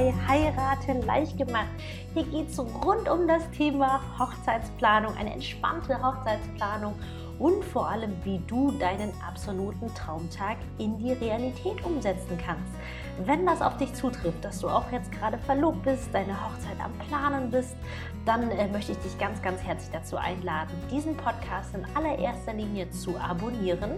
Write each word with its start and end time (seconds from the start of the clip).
bei 0.00 0.14
Heiraten 0.26 1.02
leicht 1.02 1.36
gemacht. 1.36 1.68
Hier 2.14 2.24
geht 2.24 2.48
es 2.48 2.58
rund 2.58 3.06
um 3.08 3.28
das 3.28 3.42
Thema 3.50 4.00
Hochzeitsplanung, 4.18 5.14
eine 5.18 5.34
entspannte 5.34 6.00
Hochzeitsplanung 6.02 6.94
und 7.38 7.62
vor 7.66 7.88
allem, 7.88 8.12
wie 8.24 8.38
du 8.46 8.70
deinen 8.72 9.12
absoluten 9.26 9.94
Traumtag 9.94 10.56
in 10.78 10.98
die 10.98 11.12
Realität 11.12 11.84
umsetzen 11.84 12.38
kannst. 12.42 12.72
Wenn 13.26 13.44
das 13.44 13.60
auf 13.60 13.76
dich 13.76 13.92
zutrifft, 13.92 14.42
dass 14.42 14.60
du 14.60 14.68
auch 14.68 14.90
jetzt 14.90 15.12
gerade 15.12 15.36
verlobt 15.36 15.82
bist, 15.82 16.08
deine 16.14 16.32
Hochzeit 16.32 16.76
am 16.82 16.92
Planen 17.06 17.50
bist, 17.50 17.76
dann 18.24 18.50
äh, 18.50 18.68
möchte 18.68 18.92
ich 18.92 18.98
dich 18.98 19.18
ganz, 19.18 19.42
ganz 19.42 19.62
herzlich 19.62 19.90
dazu 19.92 20.16
einladen, 20.16 20.72
diesen 20.90 21.16
Podcast 21.16 21.74
in 21.74 21.84
allererster 21.94 22.54
Linie 22.54 22.90
zu 22.90 23.18
abonnieren. 23.18 23.92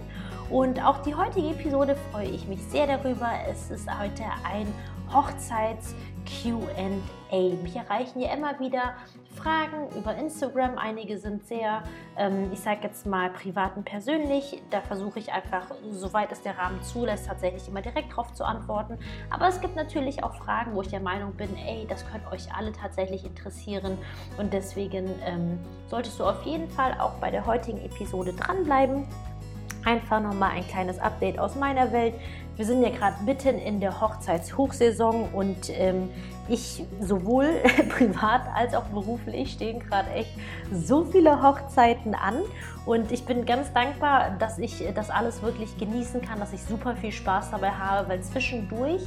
Und 0.49 0.83
auch 0.83 1.01
die 1.03 1.15
heutige 1.15 1.49
Episode 1.49 1.95
freue 2.11 2.27
ich 2.27 2.47
mich 2.47 2.61
sehr 2.63 2.87
darüber. 2.87 3.29
Es 3.49 3.71
ist 3.71 3.87
heute 3.99 4.23
ein 4.43 4.67
Hochzeits- 5.13 5.93
QA. 6.25 7.55
Mich 7.61 7.75
erreichen 7.75 8.19
ja 8.19 8.33
immer 8.33 8.59
wieder 8.59 8.93
Fragen 9.35 9.89
über 9.97 10.15
Instagram. 10.15 10.77
Einige 10.77 11.17
sind 11.17 11.45
sehr, 11.45 11.83
ähm, 12.17 12.51
ich 12.53 12.59
sage 12.59 12.81
jetzt 12.83 13.05
mal, 13.05 13.29
privat 13.31 13.75
und 13.75 13.83
persönlich. 13.83 14.61
Da 14.69 14.81
versuche 14.81 15.19
ich 15.19 15.31
einfach, 15.31 15.67
soweit 15.89 16.31
es 16.31 16.41
der 16.41 16.57
Rahmen 16.57 16.81
zulässt, 16.83 17.27
tatsächlich 17.27 17.67
immer 17.67 17.81
direkt 17.81 18.11
darauf 18.11 18.33
zu 18.33 18.45
antworten. 18.45 18.97
Aber 19.29 19.47
es 19.47 19.59
gibt 19.59 19.75
natürlich 19.75 20.23
auch 20.23 20.35
Fragen, 20.35 20.75
wo 20.75 20.81
ich 20.81 20.89
der 20.89 20.99
Meinung 20.99 21.33
bin, 21.33 21.55
ey, 21.57 21.87
das 21.89 22.05
könnte 22.11 22.31
euch 22.31 22.53
alle 22.55 22.71
tatsächlich 22.71 23.25
interessieren. 23.25 23.97
Und 24.37 24.53
deswegen 24.53 25.09
ähm, 25.25 25.59
solltest 25.87 26.19
du 26.19 26.25
auf 26.25 26.43
jeden 26.43 26.69
Fall 26.69 26.95
auch 26.99 27.13
bei 27.15 27.31
der 27.31 27.45
heutigen 27.45 27.79
Episode 27.79 28.33
dranbleiben. 28.33 29.07
Einfach 29.85 30.21
nochmal 30.21 30.51
ein 30.51 30.67
kleines 30.67 30.99
Update 30.99 31.39
aus 31.39 31.55
meiner 31.55 31.91
Welt. 31.91 32.13
Wir 32.55 32.65
sind 32.65 32.83
ja 32.83 32.89
gerade 32.89 33.23
mitten 33.23 33.57
in 33.57 33.79
der 33.79 33.99
Hochzeitshochsaison 33.99 35.29
und 35.33 35.69
ähm, 35.69 36.09
ich 36.47 36.83
sowohl 37.01 37.47
privat 37.89 38.43
als 38.53 38.75
auch 38.75 38.85
beruflich 38.85 39.53
stehen 39.53 39.79
gerade 39.79 40.09
echt 40.11 40.31
so 40.71 41.03
viele 41.03 41.41
Hochzeiten 41.41 42.15
an 42.15 42.35
und 42.85 43.11
ich 43.11 43.25
bin 43.25 43.45
ganz 43.45 43.71
dankbar, 43.73 44.35
dass 44.39 44.59
ich 44.59 44.83
das 44.93 45.09
alles 45.09 45.41
wirklich 45.41 45.77
genießen 45.77 46.21
kann, 46.21 46.39
dass 46.39 46.53
ich 46.53 46.61
super 46.61 46.95
viel 46.95 47.11
Spaß 47.11 47.51
dabei 47.51 47.71
habe, 47.71 48.09
weil 48.09 48.21
zwischendurch 48.21 49.01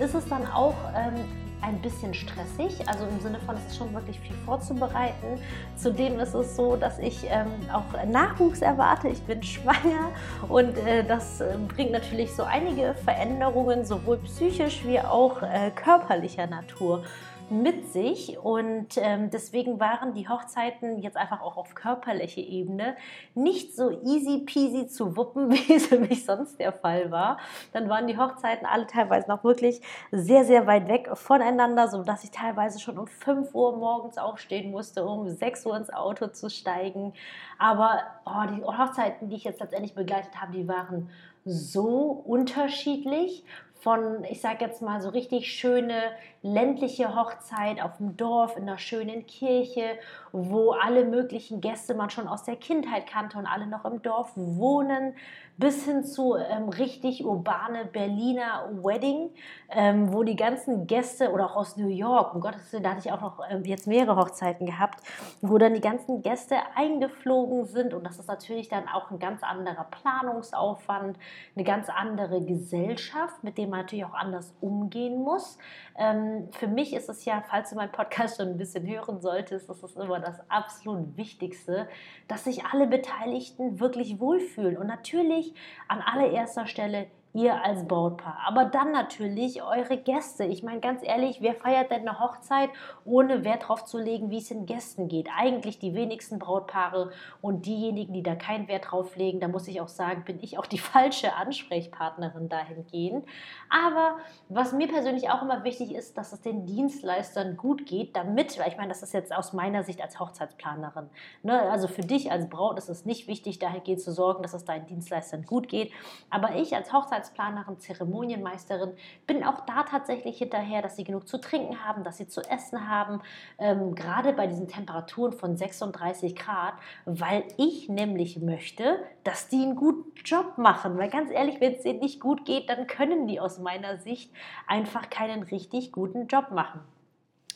ist 0.00 0.14
es 0.14 0.26
dann 0.28 0.46
auch 0.46 0.74
ähm, 0.96 1.24
ein 1.62 1.80
bisschen 1.80 2.14
stressig, 2.14 2.86
also 2.86 3.04
im 3.06 3.20
Sinne 3.20 3.38
von, 3.40 3.56
es 3.56 3.72
ist 3.72 3.76
schon 3.76 3.92
wirklich 3.92 4.18
viel 4.20 4.36
vorzubereiten. 4.44 5.40
Zudem 5.76 6.18
ist 6.20 6.34
es 6.34 6.56
so, 6.56 6.76
dass 6.76 6.98
ich 6.98 7.24
ähm, 7.28 7.52
auch 7.72 8.04
Nachwuchs 8.06 8.62
erwarte. 8.62 9.08
Ich 9.08 9.22
bin 9.22 9.42
schwanger 9.44 10.12
und 10.48 10.76
äh, 10.78 11.04
das 11.04 11.40
äh, 11.40 11.56
bringt 11.68 11.92
natürlich 11.92 12.34
so 12.34 12.44
einige 12.44 12.94
Veränderungen, 13.04 13.84
sowohl 13.84 14.18
psychisch 14.18 14.84
wie 14.84 15.00
auch 15.00 15.42
äh, 15.42 15.70
körperlicher 15.74 16.46
Natur 16.46 17.04
mit 17.50 17.92
sich 17.92 18.38
und 18.38 18.96
ähm, 18.96 19.30
deswegen 19.30 19.80
waren 19.80 20.12
die 20.14 20.28
Hochzeiten 20.28 20.98
jetzt 21.00 21.16
einfach 21.16 21.40
auch 21.40 21.56
auf 21.56 21.74
körperlicher 21.74 22.42
Ebene 22.42 22.96
nicht 23.34 23.74
so 23.74 23.90
easy 24.02 24.44
peasy 24.44 24.86
zu 24.86 25.16
wuppen, 25.16 25.50
wie 25.50 25.74
es 25.74 25.86
für 25.86 25.98
mich 25.98 26.24
sonst 26.24 26.58
der 26.60 26.72
Fall 26.72 27.10
war. 27.10 27.38
Dann 27.72 27.88
waren 27.88 28.06
die 28.06 28.18
Hochzeiten 28.18 28.66
alle 28.66 28.86
teilweise 28.86 29.28
noch 29.28 29.44
wirklich 29.44 29.80
sehr, 30.10 30.44
sehr 30.44 30.66
weit 30.66 30.88
weg 30.88 31.10
voneinander, 31.14 31.88
sodass 31.88 32.24
ich 32.24 32.30
teilweise 32.30 32.80
schon 32.80 32.98
um 32.98 33.06
5 33.06 33.54
Uhr 33.54 33.76
morgens 33.76 34.18
aufstehen 34.18 34.70
musste, 34.70 35.06
um 35.06 35.28
6 35.28 35.66
Uhr 35.66 35.76
ins 35.76 35.92
Auto 35.92 36.28
zu 36.28 36.50
steigen. 36.50 37.14
Aber 37.58 38.02
oh, 38.26 38.54
die 38.54 38.62
Hochzeiten, 38.62 39.28
die 39.28 39.36
ich 39.36 39.44
jetzt 39.44 39.60
letztendlich 39.60 39.94
begleitet 39.94 40.40
habe, 40.40 40.52
die 40.52 40.68
waren 40.68 41.08
so 41.44 42.22
unterschiedlich 42.26 43.44
von, 43.80 44.24
ich 44.24 44.40
sage 44.40 44.64
jetzt 44.64 44.82
mal, 44.82 45.00
so 45.00 45.08
richtig 45.08 45.52
schöne 45.52 45.94
ländliche 46.42 47.14
Hochzeit 47.14 47.80
auf 47.80 47.98
dem 47.98 48.16
Dorf 48.16 48.56
in 48.56 48.62
einer 48.62 48.78
schönen 48.78 49.26
Kirche, 49.26 49.98
wo 50.32 50.72
alle 50.72 51.04
möglichen 51.04 51.60
Gäste 51.60 51.94
man 51.94 52.10
schon 52.10 52.28
aus 52.28 52.44
der 52.44 52.56
Kindheit 52.56 53.06
kannte 53.06 53.38
und 53.38 53.46
alle 53.46 53.66
noch 53.66 53.84
im 53.84 54.02
Dorf 54.02 54.32
wohnen, 54.34 55.14
bis 55.58 55.84
hin 55.84 56.04
zu 56.04 56.36
ähm, 56.36 56.68
richtig 56.68 57.24
urbane 57.24 57.84
Berliner 57.84 58.70
Wedding, 58.72 59.30
ähm, 59.70 60.12
wo 60.12 60.22
die 60.22 60.36
ganzen 60.36 60.86
Gäste 60.86 61.32
oder 61.32 61.46
auch 61.46 61.56
aus 61.56 61.76
New 61.76 61.88
York, 61.88 62.32
um 62.32 62.40
Gottes 62.40 62.72
Willen, 62.72 62.84
da 62.84 62.90
hatte 62.90 63.00
ich 63.00 63.10
auch 63.10 63.20
noch 63.20 63.40
ähm, 63.50 63.64
jetzt 63.64 63.88
mehrere 63.88 64.16
Hochzeiten 64.16 64.66
gehabt, 64.66 65.00
wo 65.40 65.58
dann 65.58 65.74
die 65.74 65.80
ganzen 65.80 66.22
Gäste 66.22 66.56
eingeflogen 66.76 67.64
sind 67.66 67.92
und 67.92 68.04
das 68.04 68.20
ist 68.20 68.28
natürlich 68.28 68.68
dann 68.68 68.86
auch 68.86 69.10
ein 69.10 69.18
ganz 69.18 69.42
anderer 69.42 69.84
Planungsaufwand, 69.90 71.18
eine 71.56 71.64
ganz 71.64 71.88
andere 71.88 72.40
Gesellschaft, 72.44 73.42
mit 73.42 73.58
dem 73.58 73.70
man 73.70 73.80
natürlich 73.80 74.04
auch 74.04 74.14
anders 74.14 74.54
umgehen 74.60 75.24
muss. 75.24 75.58
Ähm, 75.98 76.48
für 76.52 76.68
mich 76.68 76.94
ist 76.94 77.08
es 77.08 77.24
ja, 77.24 77.42
falls 77.50 77.70
du 77.70 77.76
meinen 77.76 77.90
Podcast 77.90 78.36
schon 78.36 78.50
ein 78.50 78.58
bisschen 78.58 78.86
hören 78.86 79.20
solltest, 79.20 79.68
das 79.68 79.82
ist 79.82 79.96
immer 79.96 80.20
das 80.20 80.38
absolut 80.48 81.16
Wichtigste, 81.16 81.88
dass 82.28 82.44
sich 82.44 82.64
alle 82.64 82.86
Beteiligten 82.86 83.80
wirklich 83.80 84.20
wohlfühlen 84.20 84.76
und 84.76 84.86
natürlich 84.86 85.47
an 85.88 86.00
allererster 86.00 86.66
Stelle 86.66 87.10
ihr 87.34 87.62
als 87.62 87.86
Brautpaar. 87.86 88.38
Aber 88.46 88.64
dann 88.64 88.90
natürlich 88.92 89.62
eure 89.62 89.96
Gäste. 89.98 90.44
Ich 90.44 90.62
meine, 90.62 90.80
ganz 90.80 91.02
ehrlich, 91.04 91.40
wer 91.40 91.54
feiert 91.54 91.90
denn 91.90 92.08
eine 92.08 92.18
Hochzeit, 92.18 92.70
ohne 93.04 93.44
Wert 93.44 93.64
darauf 93.64 93.84
zu 93.84 93.98
legen, 93.98 94.30
wie 94.30 94.38
es 94.38 94.48
den 94.48 94.66
Gästen 94.66 95.08
geht? 95.08 95.28
Eigentlich 95.36 95.78
die 95.78 95.94
wenigsten 95.94 96.38
Brautpaare 96.38 97.10
und 97.42 97.66
diejenigen, 97.66 98.14
die 98.14 98.22
da 98.22 98.34
keinen 98.34 98.66
Wert 98.66 98.90
drauf 98.90 99.14
legen, 99.16 99.40
da 99.40 99.48
muss 99.48 99.68
ich 99.68 99.80
auch 99.80 99.88
sagen, 99.88 100.24
bin 100.24 100.38
ich 100.40 100.58
auch 100.58 100.66
die 100.66 100.78
falsche 100.78 101.34
Ansprechpartnerin 101.34 102.48
dahingehend. 102.48 103.26
Aber 103.68 104.16
was 104.48 104.72
mir 104.72 104.88
persönlich 104.88 105.30
auch 105.30 105.42
immer 105.42 105.64
wichtig 105.64 105.94
ist, 105.94 106.16
dass 106.16 106.32
es 106.32 106.40
den 106.40 106.64
Dienstleistern 106.64 107.56
gut 107.56 107.86
geht, 107.86 108.16
damit, 108.16 108.58
weil 108.58 108.68
ich 108.68 108.76
meine, 108.76 108.88
das 108.88 109.02
ist 109.02 109.12
jetzt 109.12 109.34
aus 109.34 109.52
meiner 109.52 109.82
Sicht 109.82 110.00
als 110.00 110.18
Hochzeitsplanerin. 110.18 111.10
Ne? 111.42 111.60
Also 111.70 111.88
für 111.88 112.02
dich 112.02 112.32
als 112.32 112.48
Braut 112.48 112.78
ist 112.78 112.88
es 112.88 113.04
nicht 113.04 113.28
wichtig, 113.28 113.58
dahingehend 113.58 114.00
zu 114.00 114.12
sorgen, 114.12 114.42
dass 114.42 114.54
es 114.54 114.64
deinen 114.64 114.86
Dienstleistern 114.86 115.44
gut 115.44 115.68
geht. 115.68 115.92
Aber 116.30 116.56
ich 116.56 116.74
als 116.74 116.92
Hochzeitsplanerin 116.92 117.17
Hochzeitsplanerin, 117.18 117.78
Zeremonienmeisterin, 117.78 118.92
bin 119.26 119.44
auch 119.44 119.64
da 119.66 119.82
tatsächlich 119.82 120.38
hinterher, 120.38 120.82
dass 120.82 120.96
sie 120.96 121.04
genug 121.04 121.28
zu 121.28 121.38
trinken 121.38 121.84
haben, 121.84 122.04
dass 122.04 122.18
sie 122.18 122.28
zu 122.28 122.40
essen 122.42 122.88
haben, 122.88 123.20
ähm, 123.58 123.94
gerade 123.94 124.32
bei 124.32 124.46
diesen 124.46 124.68
Temperaturen 124.68 125.32
von 125.32 125.56
36 125.56 126.36
Grad, 126.36 126.74
weil 127.04 127.44
ich 127.56 127.88
nämlich 127.88 128.38
möchte, 128.38 128.98
dass 129.24 129.48
die 129.48 129.62
einen 129.62 129.76
guten 129.76 130.12
Job 130.24 130.58
machen. 130.58 130.96
Weil 130.98 131.10
ganz 131.10 131.30
ehrlich, 131.30 131.60
wenn 131.60 131.74
es 131.74 131.82
denen 131.82 132.00
nicht 132.00 132.20
gut 132.20 132.44
geht, 132.44 132.68
dann 132.68 132.86
können 132.86 133.26
die 133.26 133.40
aus 133.40 133.58
meiner 133.58 133.98
Sicht 133.98 134.32
einfach 134.66 135.10
keinen 135.10 135.42
richtig 135.42 135.92
guten 135.92 136.26
Job 136.26 136.50
machen. 136.50 136.80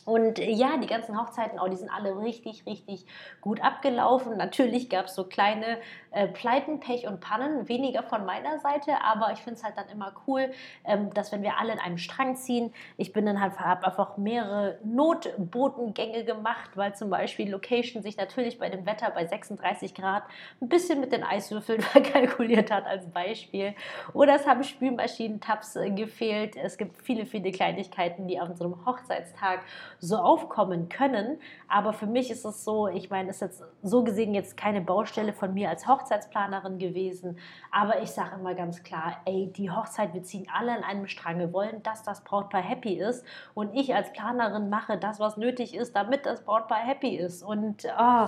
Und 0.05 0.39
äh, 0.39 0.51
ja, 0.51 0.77
die 0.77 0.87
ganzen 0.87 1.19
Hochzeiten, 1.19 1.59
oh, 1.59 1.67
die 1.67 1.77
sind 1.77 1.89
alle 1.89 2.17
richtig, 2.19 2.65
richtig 2.65 3.05
gut 3.41 3.61
abgelaufen. 3.61 4.37
Natürlich 4.37 4.89
gab 4.89 5.05
es 5.05 5.15
so 5.15 5.23
kleine 5.23 5.77
äh, 6.13 6.27
Pleiten, 6.27 6.79
Pech 6.79 7.07
und 7.07 7.19
Pannen, 7.19 7.67
weniger 7.67 8.03
von 8.03 8.25
meiner 8.25 8.59
Seite, 8.59 9.01
aber 9.03 9.31
ich 9.33 9.39
finde 9.39 9.59
es 9.59 9.63
halt 9.63 9.77
dann 9.77 9.89
immer 9.89 10.13
cool, 10.27 10.51
ähm, 10.85 11.13
dass 11.13 11.31
wenn 11.31 11.41
wir 11.41 11.57
alle 11.57 11.73
in 11.73 11.79
einem 11.79 11.97
Strang 11.97 12.35
ziehen, 12.35 12.73
ich 12.97 13.13
bin 13.13 13.25
dann 13.25 13.41
halt, 13.41 13.59
habe 13.59 13.85
einfach 13.85 14.17
mehrere 14.17 14.79
Notbotengänge 14.83 16.23
gemacht, 16.23 16.71
weil 16.75 16.95
zum 16.95 17.09
Beispiel 17.09 17.49
Location 17.49 18.01
sich 18.01 18.17
natürlich 18.17 18.59
bei 18.59 18.69
dem 18.69 18.85
Wetter 18.85 19.11
bei 19.11 19.25
36 19.25 19.93
Grad 19.93 20.23
ein 20.61 20.69
bisschen 20.69 20.99
mit 20.99 21.11
den 21.11 21.23
Eiswürfeln 21.23 21.81
verkalkuliert 21.93 22.71
hat 22.71 22.85
als 22.85 23.09
Beispiel. 23.09 23.73
Oder 24.13 24.35
es 24.35 24.47
haben 24.47 24.63
Spülmaschinentabs 24.63 25.75
äh, 25.75 25.89
gefehlt. 25.91 26.55
Es 26.55 26.77
gibt 26.77 27.01
viele, 27.01 27.25
viele 27.25 27.51
Kleinigkeiten, 27.51 28.27
die 28.27 28.39
auf 28.39 28.49
so 28.55 28.65
einem 28.65 28.85
Hochzeitstag 28.85 29.61
so 29.99 30.17
aufkommen 30.17 30.89
können. 30.89 31.39
Aber 31.67 31.93
für 31.93 32.07
mich 32.07 32.29
ist 32.31 32.45
es 32.45 32.63
so, 32.63 32.87
ich 32.87 33.09
meine, 33.09 33.29
es 33.29 33.37
ist 33.37 33.41
jetzt 33.41 33.63
so 33.81 34.03
gesehen 34.03 34.33
jetzt 34.33 34.57
keine 34.57 34.81
Baustelle 34.81 35.33
von 35.33 35.53
mir 35.53 35.69
als 35.69 35.87
Hochzeitsplanerin 36.03 36.77
gewesen. 36.77 37.37
Aber 37.71 38.01
ich 38.01 38.11
sage 38.11 38.35
immer 38.39 38.53
ganz 38.53 38.83
klar, 38.83 39.17
ey, 39.25 39.51
die 39.55 39.71
Hochzeit, 39.71 40.13
wir 40.13 40.23
ziehen 40.23 40.47
alle 40.53 40.71
an 40.71 40.83
einem 40.83 41.07
Strang. 41.07 41.39
Wir 41.39 41.53
wollen, 41.53 41.81
dass 41.83 42.03
das 42.03 42.23
Brautpaar 42.23 42.61
happy 42.61 42.93
ist. 42.93 43.25
Und 43.53 43.73
ich 43.73 43.95
als 43.95 44.11
Planerin 44.13 44.69
mache 44.69 44.97
das, 44.97 45.19
was 45.19 45.37
nötig 45.37 45.75
ist, 45.75 45.95
damit 45.95 46.25
das 46.25 46.43
Brautpaar 46.43 46.79
happy 46.85 47.15
ist. 47.15 47.43
Und 47.43 47.85
oh, 47.97 48.27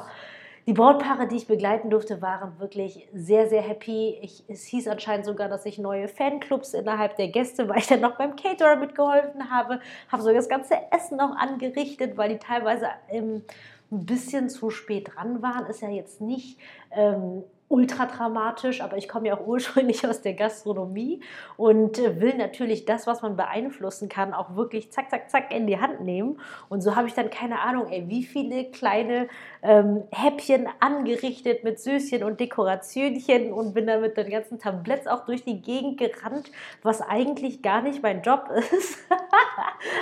die 0.68 0.74
Brautpaare, 0.74 1.27
die 1.27 1.36
ich 1.36 1.48
begleiten 1.48 1.92
durfte, 1.92 2.24
waren 2.24 2.60
wirklich 2.60 3.07
sehr, 3.13 3.48
sehr 3.48 3.62
happy. 3.62 4.18
Ich, 4.22 4.44
es 4.48 4.66
hieß 4.66 4.88
anscheinend 4.88 5.25
sogar, 5.25 5.48
dass 5.48 5.66
ich 5.66 5.77
neue 5.77 6.07
Fanclubs 6.07 6.74
innerhalb 6.74 7.18
der 7.18 7.27
Gäste, 7.27 7.69
weil 7.69 7.80
ich 7.80 7.88
dann 7.88 8.01
noch 8.01 8.18
beim 8.18 8.36
Caterer 8.36 8.75
mitgeholfen 8.77 9.51
habe, 9.51 9.80
habe 10.12 10.24
sogar 10.24 10.38
das 10.38 10.50
ganze 10.50 10.75
Essen 10.92 11.18
noch 11.18 11.36
angerichtet, 11.36 12.18
weil 12.18 12.30
die 12.30 12.39
teilweise 12.39 12.88
ähm, 13.10 13.44
ein 13.92 14.06
bisschen 14.06 14.50
zu 14.50 14.72
spät 14.72 15.12
dran 15.13 15.44
waren. 15.44 15.68
Ist 15.68 15.81
ja 15.81 15.89
jetzt 15.89 16.19
nicht 16.19 16.60
ähm, 16.92 17.44
ultra 17.67 18.06
dramatisch, 18.06 18.81
aber 18.81 18.97
ich 18.97 19.09
komme 19.09 19.27
ja 19.27 19.35
auch 19.35 19.45
ursprünglich 19.45 20.07
aus 20.07 20.21
der 20.21 20.33
Gastronomie 20.33 21.21
und 21.57 21.97
äh, 21.97 22.21
will 22.21 22.35
natürlich 22.38 22.85
das, 22.85 23.07
was 23.07 23.21
man 23.23 23.35
beeinflussen 23.35 24.07
kann, 24.07 24.33
auch 24.33 24.56
wirklich 24.56 24.91
zack, 24.91 25.09
zack, 25.09 25.31
zack 25.31 25.53
in 25.53 25.65
die 25.65 25.79
Hand 25.79 26.01
nehmen. 26.01 26.39
Und 26.69 26.81
so 26.81 26.95
habe 26.95 27.07
ich 27.07 27.15
dann 27.15 27.29
keine 27.31 27.59
Ahnung, 27.62 27.88
ey, 27.89 28.07
wie 28.07 28.23
viele 28.23 28.65
kleine 28.65 29.27
ähm, 29.63 30.03
Häppchen 30.12 30.67
angerichtet 30.79 31.63
mit 31.63 31.79
Süßchen 31.79 32.23
und 32.23 32.39
Dekorationchen 32.39 33.51
und 33.51 33.73
bin 33.73 33.88
dann 33.88 34.01
mit 34.01 34.15
den 34.15 34.29
ganzen 34.29 34.59
Tabletts 34.59 35.07
auch 35.07 35.25
durch 35.25 35.44
die 35.44 35.62
Gegend 35.62 35.97
gerannt, 35.97 36.51
was 36.83 37.01
eigentlich 37.01 37.63
gar 37.63 37.81
nicht 37.81 38.03
mein 38.03 38.21
Job 38.21 38.50
ist. 38.77 39.00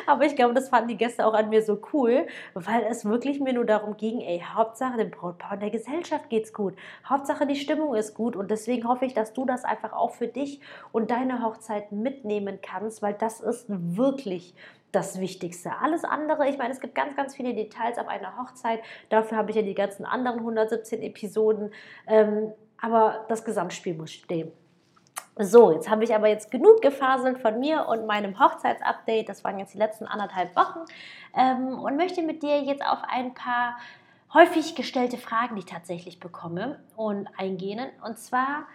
aber 0.05 0.25
ich 0.25 0.35
glaube, 0.35 0.53
das 0.53 0.67
fanden 0.67 0.89
die 0.89 0.97
Gäste 0.97 1.25
auch 1.25 1.33
an 1.33 1.49
mir 1.49 1.61
so 1.61 1.79
cool, 1.93 2.27
weil 2.53 2.83
es 2.89 3.05
wirklich 3.05 3.39
mir 3.39 3.53
nur 3.53 3.65
darum 3.65 3.95
ging, 3.95 4.19
ey, 4.19 4.43
Hauptsache 4.53 4.97
dem 4.97 5.11
Brautpaar 5.11 5.53
und 5.53 5.61
der 5.61 5.69
Gesellschaft 5.69 6.29
geht's 6.29 6.51
gut. 6.51 6.73
Hauptsache 7.07 7.47
die 7.47 7.52
Stimmung 7.55 7.95
ist 7.95 8.13
gut 8.13 8.35
und 8.35 8.51
deswegen 8.51 8.87
hoffe 8.87 9.05
ich, 9.05 9.13
dass 9.13 9.33
du 9.33 9.45
das 9.45 9.63
einfach 9.63 9.93
auch 9.93 10.11
für 10.11 10.27
dich 10.27 10.59
und 10.91 11.11
deine 11.11 11.43
Hochzeit 11.43 11.91
mitnehmen 11.91 12.59
kannst, 12.61 13.01
weil 13.01 13.13
das 13.13 13.41
ist 13.41 13.65
wirklich 13.67 14.55
das 14.91 15.19
Wichtigste. 15.19 15.71
Alles 15.81 16.03
andere, 16.03 16.47
ich 16.47 16.57
meine, 16.57 16.71
es 16.71 16.79
gibt 16.79 16.95
ganz, 16.95 17.15
ganz 17.15 17.35
viele 17.35 17.53
Details 17.53 17.97
auf 17.97 18.07
einer 18.07 18.37
Hochzeit. 18.37 18.79
Dafür 19.09 19.37
habe 19.37 19.49
ich 19.49 19.55
ja 19.55 19.63
die 19.63 19.73
ganzen 19.73 20.05
anderen 20.05 20.39
117 20.39 21.01
Episoden. 21.01 21.71
Ähm, 22.07 22.53
aber 22.79 23.25
das 23.29 23.43
Gesamtspiel 23.43 23.95
muss 23.95 24.11
stehen. 24.11 24.51
So, 25.39 25.71
jetzt 25.71 25.89
habe 25.89 26.03
ich 26.03 26.13
aber 26.13 26.27
jetzt 26.27 26.51
genug 26.51 26.81
gefaselt 26.81 27.39
von 27.39 27.59
mir 27.59 27.87
und 27.87 28.05
meinem 28.05 28.39
Hochzeitsupdate. 28.39 29.27
Das 29.27 29.43
waren 29.43 29.57
jetzt 29.57 29.73
die 29.73 29.79
letzten 29.79 30.05
anderthalb 30.05 30.55
Wochen 30.55 30.81
ähm, 31.35 31.79
und 31.79 31.97
möchte 31.97 32.21
mit 32.21 32.43
dir 32.43 32.61
jetzt 32.61 32.85
auf 32.85 32.99
ein 33.07 33.33
paar 33.33 33.77
häufig 34.33 34.75
gestellte 34.75 35.17
Fragen, 35.17 35.55
die 35.55 35.59
ich 35.59 35.65
tatsächlich 35.65 36.19
bekomme 36.19 36.79
und 36.95 37.27
eingehen. 37.37 37.79
Und 38.03 38.17
zwar 38.17 38.65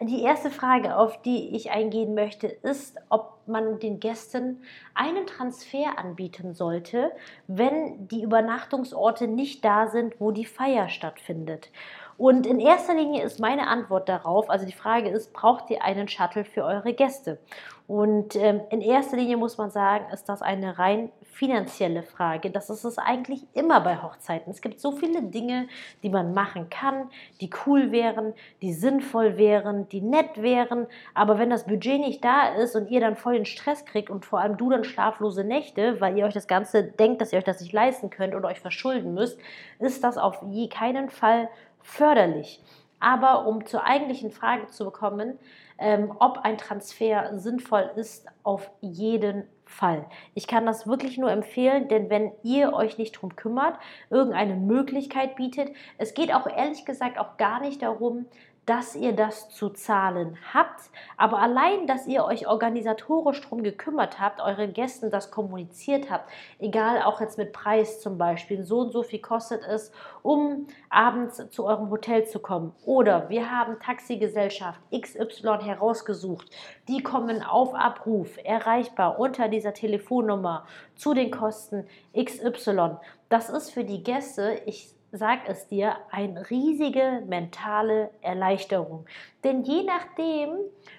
die 0.00 0.22
erste 0.22 0.50
Frage, 0.50 0.96
auf 0.96 1.20
die 1.22 1.56
ich 1.56 1.70
eingehen 1.70 2.14
möchte, 2.14 2.46
ist, 2.46 2.96
ob 3.08 3.38
man 3.46 3.80
den 3.80 3.98
Gästen 3.98 4.62
einen 4.94 5.26
Transfer 5.26 5.98
anbieten 5.98 6.54
sollte, 6.54 7.10
wenn 7.48 8.06
die 8.06 8.22
Übernachtungsorte 8.22 9.26
nicht 9.26 9.64
da 9.64 9.88
sind, 9.88 10.20
wo 10.20 10.30
die 10.30 10.44
Feier 10.44 10.88
stattfindet. 10.88 11.70
Und 12.16 12.46
in 12.46 12.58
erster 12.58 12.94
Linie 12.94 13.22
ist 13.22 13.38
meine 13.38 13.68
Antwort 13.68 14.08
darauf, 14.08 14.50
also 14.50 14.66
die 14.66 14.72
Frage 14.72 15.08
ist, 15.08 15.32
braucht 15.32 15.70
ihr 15.70 15.82
einen 15.82 16.08
Shuttle 16.08 16.44
für 16.44 16.64
eure 16.64 16.92
Gäste? 16.92 17.38
Und 17.86 18.36
ähm, 18.36 18.60
in 18.70 18.80
erster 18.80 19.16
Linie 19.16 19.36
muss 19.36 19.56
man 19.56 19.70
sagen, 19.70 20.12
ist 20.12 20.28
das 20.28 20.42
eine 20.42 20.78
rein 20.78 21.10
finanzielle 21.30 22.02
Frage. 22.02 22.50
Das 22.50 22.70
ist 22.70 22.84
es 22.84 22.98
eigentlich 22.98 23.44
immer 23.54 23.80
bei 23.80 24.02
Hochzeiten. 24.02 24.50
Es 24.50 24.60
gibt 24.60 24.80
so 24.80 24.92
viele 24.92 25.22
Dinge, 25.22 25.68
die 26.02 26.08
man 26.08 26.34
machen 26.34 26.68
kann, 26.68 27.10
die 27.40 27.50
cool 27.64 27.92
wären, 27.92 28.34
die 28.60 28.72
sinnvoll 28.72 29.36
wären, 29.36 29.88
die 29.88 30.00
nett 30.00 30.42
wären. 30.42 30.86
Aber 31.14 31.38
wenn 31.38 31.50
das 31.50 31.66
Budget 31.66 32.00
nicht 32.00 32.24
da 32.24 32.48
ist 32.48 32.74
und 32.74 32.90
ihr 32.90 33.00
dann 33.00 33.16
voll 33.16 33.34
den 33.34 33.44
Stress 33.44 33.84
kriegt 33.84 34.10
und 34.10 34.24
vor 34.24 34.40
allem 34.40 34.56
du 34.56 34.70
dann 34.70 34.84
schlaflose 34.84 35.44
Nächte, 35.44 36.00
weil 36.00 36.18
ihr 36.18 36.24
euch 36.24 36.34
das 36.34 36.48
Ganze 36.48 36.82
denkt, 36.82 37.20
dass 37.20 37.32
ihr 37.32 37.38
euch 37.38 37.44
das 37.44 37.60
nicht 37.60 37.72
leisten 37.72 38.10
könnt 38.10 38.34
oder 38.34 38.48
euch 38.48 38.60
verschulden 38.60 39.14
müsst, 39.14 39.38
ist 39.78 40.02
das 40.02 40.18
auf 40.18 40.42
je 40.50 40.68
keinen 40.68 41.08
Fall 41.08 41.48
förderlich. 41.82 42.60
Aber 43.00 43.46
um 43.46 43.64
zur 43.64 43.84
eigentlichen 43.84 44.30
Frage 44.30 44.66
zu 44.66 44.90
kommen, 44.90 45.38
ähm, 45.78 46.12
ob 46.18 46.38
ein 46.38 46.58
Transfer 46.58 47.38
sinnvoll 47.38 47.90
ist, 47.94 48.26
auf 48.42 48.70
jeden 48.80 49.44
Fall. 49.68 50.06
Ich 50.34 50.46
kann 50.46 50.66
das 50.66 50.86
wirklich 50.86 51.18
nur 51.18 51.30
empfehlen, 51.30 51.88
denn 51.88 52.10
wenn 52.10 52.32
ihr 52.42 52.72
euch 52.72 52.98
nicht 52.98 53.12
drum 53.12 53.36
kümmert, 53.36 53.78
irgendeine 54.10 54.56
Möglichkeit 54.56 55.36
bietet, 55.36 55.70
es 55.98 56.14
geht 56.14 56.34
auch 56.34 56.46
ehrlich 56.46 56.84
gesagt 56.84 57.18
auch 57.18 57.36
gar 57.36 57.60
nicht 57.60 57.82
darum, 57.82 58.26
dass 58.68 58.94
ihr 58.94 59.14
das 59.14 59.48
zu 59.48 59.70
zahlen 59.70 60.36
habt. 60.52 60.90
Aber 61.16 61.38
allein, 61.38 61.86
dass 61.86 62.06
ihr 62.06 62.24
euch 62.24 62.46
organisatorisch 62.46 63.40
darum 63.40 63.62
gekümmert 63.62 64.20
habt, 64.20 64.42
euren 64.42 64.74
Gästen 64.74 65.10
das 65.10 65.30
kommuniziert 65.30 66.10
habt, 66.10 66.30
egal 66.58 67.02
auch 67.02 67.22
jetzt 67.22 67.38
mit 67.38 67.54
Preis 67.54 67.98
zum 68.02 68.18
Beispiel, 68.18 68.62
so 68.64 68.80
und 68.80 68.92
so 68.92 69.02
viel 69.02 69.20
kostet 69.20 69.62
es, 69.66 69.90
um 70.22 70.66
abends 70.90 71.48
zu 71.48 71.64
eurem 71.64 71.88
Hotel 71.88 72.26
zu 72.26 72.40
kommen. 72.40 72.74
Oder 72.84 73.30
wir 73.30 73.50
haben 73.50 73.80
Taxigesellschaft 73.80 74.80
XY 74.94 75.64
herausgesucht, 75.64 76.50
die 76.88 77.02
kommen 77.02 77.42
auf 77.42 77.74
Abruf, 77.74 78.36
erreichbar 78.44 79.18
unter 79.18 79.48
dieser 79.48 79.72
Telefonnummer 79.72 80.66
zu 80.94 81.14
den 81.14 81.30
Kosten 81.30 81.86
XY. 82.14 82.98
Das 83.30 83.48
ist 83.48 83.70
für 83.70 83.84
die 83.84 84.02
Gäste, 84.02 84.60
ich 84.66 84.97
sag 85.12 85.48
es 85.48 85.66
dir, 85.68 85.96
eine 86.10 86.50
riesige 86.50 87.22
mentale 87.26 88.10
Erleichterung. 88.20 89.06
Denn 89.42 89.62
je 89.62 89.82
nachdem, 89.82 90.50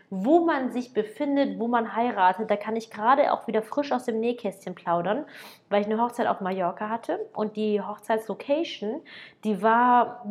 wo 0.09 0.45
man 0.45 0.71
sich 0.71 0.93
befindet, 0.93 1.59
wo 1.59 1.67
man 1.67 1.95
heiratet, 1.95 2.49
da 2.49 2.55
kann 2.55 2.75
ich 2.75 2.89
gerade 2.89 3.31
auch 3.31 3.47
wieder 3.47 3.61
frisch 3.61 3.91
aus 3.91 4.05
dem 4.05 4.19
Nähkästchen 4.19 4.73
plaudern, 4.73 5.25
weil 5.69 5.81
ich 5.81 5.87
eine 5.87 6.01
Hochzeit 6.01 6.27
auf 6.27 6.41
Mallorca 6.41 6.89
hatte 6.89 7.19
und 7.33 7.55
die 7.55 7.81
Hochzeitslocation, 7.81 9.01
die 9.43 9.61
war 9.61 10.25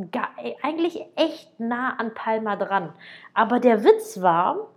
eigentlich 0.62 1.04
echt 1.14 1.60
nah 1.60 1.96
an 1.96 2.14
Palma 2.14 2.56
dran. 2.56 2.92
Aber 3.34 3.60
der 3.60 3.84
Witz 3.84 4.20
war, 4.20 4.68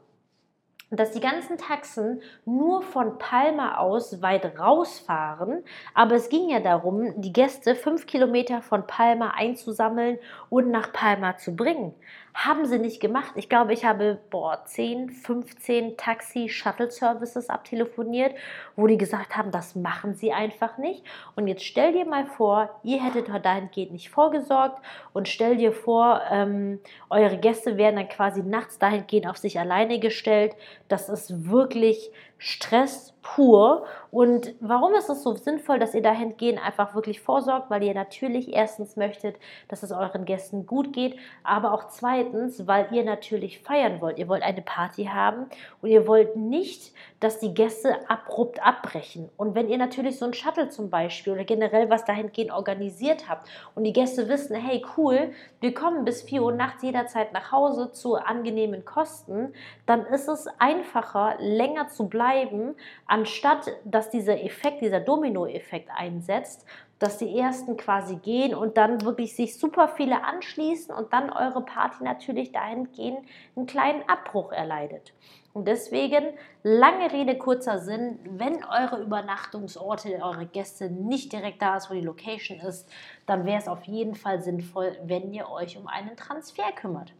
dass 0.91 1.11
die 1.11 1.21
ganzen 1.21 1.57
Taxen 1.57 2.21
nur 2.45 2.81
von 2.81 3.17
Palma 3.17 3.77
aus 3.77 4.21
weit 4.21 4.59
rausfahren. 4.59 5.63
Aber 5.93 6.15
es 6.15 6.27
ging 6.27 6.49
ja 6.49 6.59
darum, 6.59 7.19
die 7.21 7.31
Gäste 7.31 7.75
fünf 7.75 8.05
Kilometer 8.05 8.61
von 8.61 8.85
Palma 8.85 9.31
einzusammeln 9.31 10.19
und 10.49 10.69
nach 10.69 10.91
Palma 10.91 11.37
zu 11.37 11.55
bringen. 11.55 11.93
Haben 12.33 12.65
sie 12.65 12.79
nicht 12.79 13.01
gemacht. 13.01 13.33
Ich 13.35 13.49
glaube, 13.49 13.73
ich 13.73 13.83
habe 13.83 14.19
boah, 14.29 14.63
10, 14.65 15.09
15 15.09 15.97
Taxi-Shuttle-Services 15.97 17.49
abtelefoniert, 17.49 18.33
wo 18.75 18.87
die 18.87 18.97
gesagt 18.97 19.35
haben, 19.35 19.51
das 19.51 19.75
machen 19.75 20.15
sie 20.15 20.31
einfach 20.31 20.77
nicht. 20.77 21.03
Und 21.35 21.47
jetzt 21.47 21.63
stell 21.63 21.91
dir 21.91 22.05
mal 22.05 22.25
vor, 22.25 22.69
ihr 22.83 23.03
hättet 23.03 23.27
dahingehend 23.43 23.91
nicht 23.91 24.09
vorgesorgt 24.09 24.81
und 25.13 25.27
stell 25.27 25.57
dir 25.57 25.73
vor, 25.73 26.21
ähm, 26.31 26.79
eure 27.09 27.37
Gäste 27.37 27.77
werden 27.77 27.97
dann 27.97 28.09
quasi 28.09 28.41
nachts 28.43 28.77
dahingehend 28.79 29.27
auf 29.27 29.37
sich 29.37 29.59
alleine 29.59 29.99
gestellt. 29.99 30.55
Das 30.87 31.09
ist 31.09 31.49
wirklich 31.49 32.11
Stress 32.43 33.13
pur. 33.21 33.85
Und 34.09 34.55
warum 34.59 34.93
ist 34.95 35.09
es 35.09 35.23
so 35.23 35.35
sinnvoll, 35.35 35.77
dass 35.77 35.93
ihr 35.93 36.01
dahingehend 36.01 36.59
einfach 36.59 36.95
wirklich 36.95 37.21
vorsorgt? 37.21 37.69
Weil 37.69 37.83
ihr 37.83 37.93
natürlich 37.93 38.51
erstens 38.51 38.95
möchtet, 38.95 39.37
dass 39.67 39.83
es 39.83 39.91
euren 39.91 40.25
Gästen 40.25 40.65
gut 40.65 40.91
geht, 40.91 41.17
aber 41.43 41.71
auch 41.71 41.87
zweitens, 41.89 42.67
weil 42.67 42.87
ihr 42.91 43.03
natürlich 43.05 43.59
feiern 43.59 44.01
wollt. 44.01 44.17
Ihr 44.17 44.27
wollt 44.27 44.41
eine 44.41 44.63
Party 44.63 45.05
haben 45.05 45.45
und 45.81 45.89
ihr 45.89 46.07
wollt 46.07 46.35
nicht, 46.35 46.93
dass 47.19 47.39
die 47.39 47.53
Gäste 47.53 48.09
abrupt 48.09 48.61
abbrechen. 48.65 49.29
Und 49.37 49.53
wenn 49.53 49.69
ihr 49.69 49.77
natürlich 49.77 50.17
so 50.17 50.25
ein 50.25 50.33
Shuttle 50.33 50.69
zum 50.69 50.89
Beispiel 50.89 51.33
oder 51.33 51.43
generell 51.45 51.89
was 51.89 52.05
dahingehend 52.05 52.51
organisiert 52.51 53.29
habt 53.29 53.47
und 53.75 53.83
die 53.83 53.93
Gäste 53.93 54.27
wissen, 54.27 54.55
hey 54.55 54.83
cool, 54.97 55.31
wir 55.59 55.73
kommen 55.73 56.05
bis 56.05 56.23
4 56.23 56.41
Uhr 56.41 56.51
nachts 56.51 56.81
jederzeit 56.83 57.31
nach 57.33 57.51
Hause 57.51 57.91
zu 57.91 58.15
angenehmen 58.15 58.83
Kosten, 58.83 59.53
dann 59.85 60.05
ist 60.07 60.27
es 60.27 60.47
einfacher, 60.57 61.35
länger 61.39 61.87
zu 61.87 62.09
bleiben 62.09 62.30
bleiben, 62.31 62.75
anstatt 63.05 63.71
dass 63.85 64.09
dieser 64.09 64.43
Effekt, 64.43 64.81
dieser 64.81 64.99
Domino-Effekt 64.99 65.89
einsetzt, 65.95 66.65
dass 66.99 67.17
die 67.17 67.37
ersten 67.37 67.77
quasi 67.77 68.17
gehen 68.17 68.53
und 68.53 68.77
dann 68.77 69.01
wirklich 69.01 69.35
sich 69.35 69.57
super 69.57 69.87
viele 69.87 70.23
anschließen 70.23 70.93
und 70.93 71.11
dann 71.13 71.31
eure 71.31 71.61
Party 71.61 72.03
natürlich 72.03 72.51
dahingehend 72.51 73.19
einen 73.55 73.65
kleinen 73.65 74.07
Abbruch 74.07 74.51
erleidet. 74.51 75.13
Und 75.53 75.67
deswegen, 75.67 76.23
lange 76.63 77.11
Rede, 77.11 77.37
kurzer 77.37 77.79
Sinn, 77.79 78.19
wenn 78.23 78.63
eure 78.63 79.01
Übernachtungsorte, 79.01 80.19
eure 80.21 80.45
Gäste 80.45 80.89
nicht 80.89 81.33
direkt 81.33 81.61
da 81.61 81.75
ist, 81.75 81.89
wo 81.89 81.95
die 81.95 82.01
Location 82.01 82.59
ist, 82.59 82.87
dann 83.25 83.45
wäre 83.45 83.57
es 83.57 83.67
auf 83.67 83.83
jeden 83.83 84.15
Fall 84.15 84.41
sinnvoll, 84.41 84.95
wenn 85.03 85.33
ihr 85.33 85.49
euch 85.49 85.77
um 85.77 85.87
einen 85.87 86.15
Transfer 86.15 86.71
kümmert. 86.71 87.13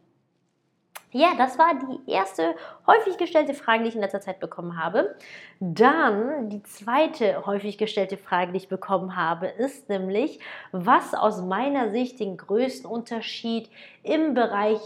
Ja, 1.13 1.33
das 1.37 1.59
war 1.59 1.73
die 1.75 2.09
erste 2.09 2.55
häufig 2.87 3.17
gestellte 3.17 3.53
Frage, 3.53 3.83
die 3.83 3.89
ich 3.89 3.95
in 3.95 4.01
letzter 4.01 4.21
Zeit 4.21 4.39
bekommen 4.39 4.81
habe. 4.81 5.15
Dann 5.59 6.49
die 6.49 6.63
zweite 6.63 7.45
häufig 7.45 7.77
gestellte 7.77 8.15
Frage, 8.15 8.53
die 8.53 8.59
ich 8.59 8.69
bekommen 8.69 9.17
habe, 9.17 9.47
ist 9.47 9.89
nämlich, 9.89 10.39
was 10.71 11.13
aus 11.13 11.41
meiner 11.41 11.91
Sicht 11.91 12.21
den 12.21 12.37
größten 12.37 12.89
Unterschied 12.89 13.69
im 14.03 14.33
Bereich 14.33 14.79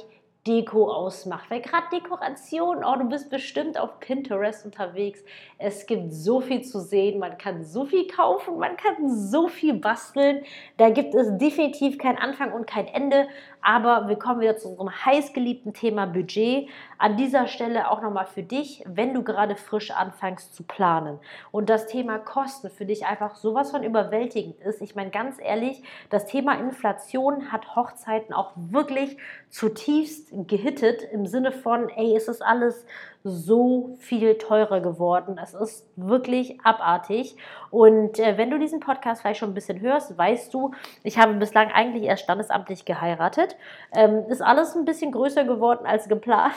Deko 0.48 0.92
ausmacht. 0.92 1.50
Weil 1.50 1.62
gerade 1.62 1.88
Dekoration, 1.92 2.84
oh, 2.84 2.96
du 2.98 3.06
bist 3.06 3.30
bestimmt 3.30 3.80
auf 3.80 4.00
Pinterest 4.00 4.64
unterwegs. 4.64 5.24
Es 5.58 5.88
gibt 5.88 6.14
so 6.14 6.40
viel 6.40 6.62
zu 6.62 6.80
sehen, 6.80 7.20
man 7.20 7.38
kann 7.38 7.64
so 7.64 7.86
viel 7.86 8.08
kaufen, 8.08 8.60
man 8.60 8.78
kann 8.78 9.10
so 9.10 9.48
viel 9.48 9.74
basteln. 9.74 10.44
Da 10.78 10.90
gibt 10.92 11.16
es 11.16 11.36
definitiv 11.38 11.98
kein 11.98 12.18
Anfang 12.18 12.54
und 12.54 12.68
kein 12.68 12.88
Ende. 12.88 13.28
Aber 13.68 14.08
wir 14.08 14.18
kommen 14.18 14.42
wieder 14.42 14.58
zu 14.58 14.70
unserem 14.70 14.92
heißgeliebten 14.92 15.74
Thema 15.74 16.06
Budget. 16.06 16.70
An 17.00 17.18
dieser 17.18 17.48
Stelle 17.48 17.90
auch 17.90 18.00
nochmal 18.00 18.28
für 18.28 18.44
dich, 18.44 18.84
wenn 18.86 19.16
du 19.16 19.24
gerade 19.24 19.56
frisch 19.56 19.90
anfängst 19.90 20.54
zu 20.54 20.62
planen 20.62 21.18
und 21.50 21.68
das 21.68 21.88
Thema 21.88 22.20
Kosten 22.20 22.70
für 22.70 22.86
dich 22.86 23.08
einfach 23.08 23.34
sowas 23.34 23.72
von 23.72 23.82
überwältigend 23.82 24.62
ist. 24.62 24.84
Ich 24.84 24.96
meine 24.96 25.10
ganz 25.10 25.40
ehrlich, 25.42 25.82
das 26.12 26.28
Thema 26.28 26.60
Inflation 26.60 27.52
hat 27.52 27.76
Hochzeiten 27.76 28.36
auch 28.36 28.52
wirklich 28.56 29.18
zutiefst 29.50 30.30
gehittet 30.48 31.02
im 31.02 31.26
Sinne 31.26 31.52
von, 31.52 31.90
ey, 31.90 32.16
ist 32.16 32.30
es 32.30 32.44
alles 32.44 32.86
so 33.28 33.96
viel 33.98 34.38
teurer 34.38 34.82
geworden. 34.82 35.40
Es 35.42 35.56
ist 35.56 35.90
wirklich 35.96 36.60
abartig. 36.64 37.36
Und 37.72 38.20
äh, 38.20 38.38
wenn 38.38 38.52
du 38.52 38.60
diesen 38.60 38.80
Podcast 38.80 39.22
vielleicht 39.22 39.40
schon 39.40 39.50
ein 39.50 39.56
bisschen 39.56 39.82
hörst, 39.82 40.16
weißt 40.16 40.54
du, 40.54 40.72
ich 41.02 41.18
habe 41.18 41.34
bislang 41.34 41.72
eigentlich 41.72 42.04
erst 42.04 42.24
standesamtlich 42.24 42.86
geheiratet. 42.86 43.58
Ähm, 43.96 44.26
ist 44.30 44.44
alles 44.44 44.76
ein 44.76 44.86
bisschen 44.86 45.12
größer 45.12 45.44
geworden 45.44 45.88
als 45.88 46.08
geplant. 46.08 46.54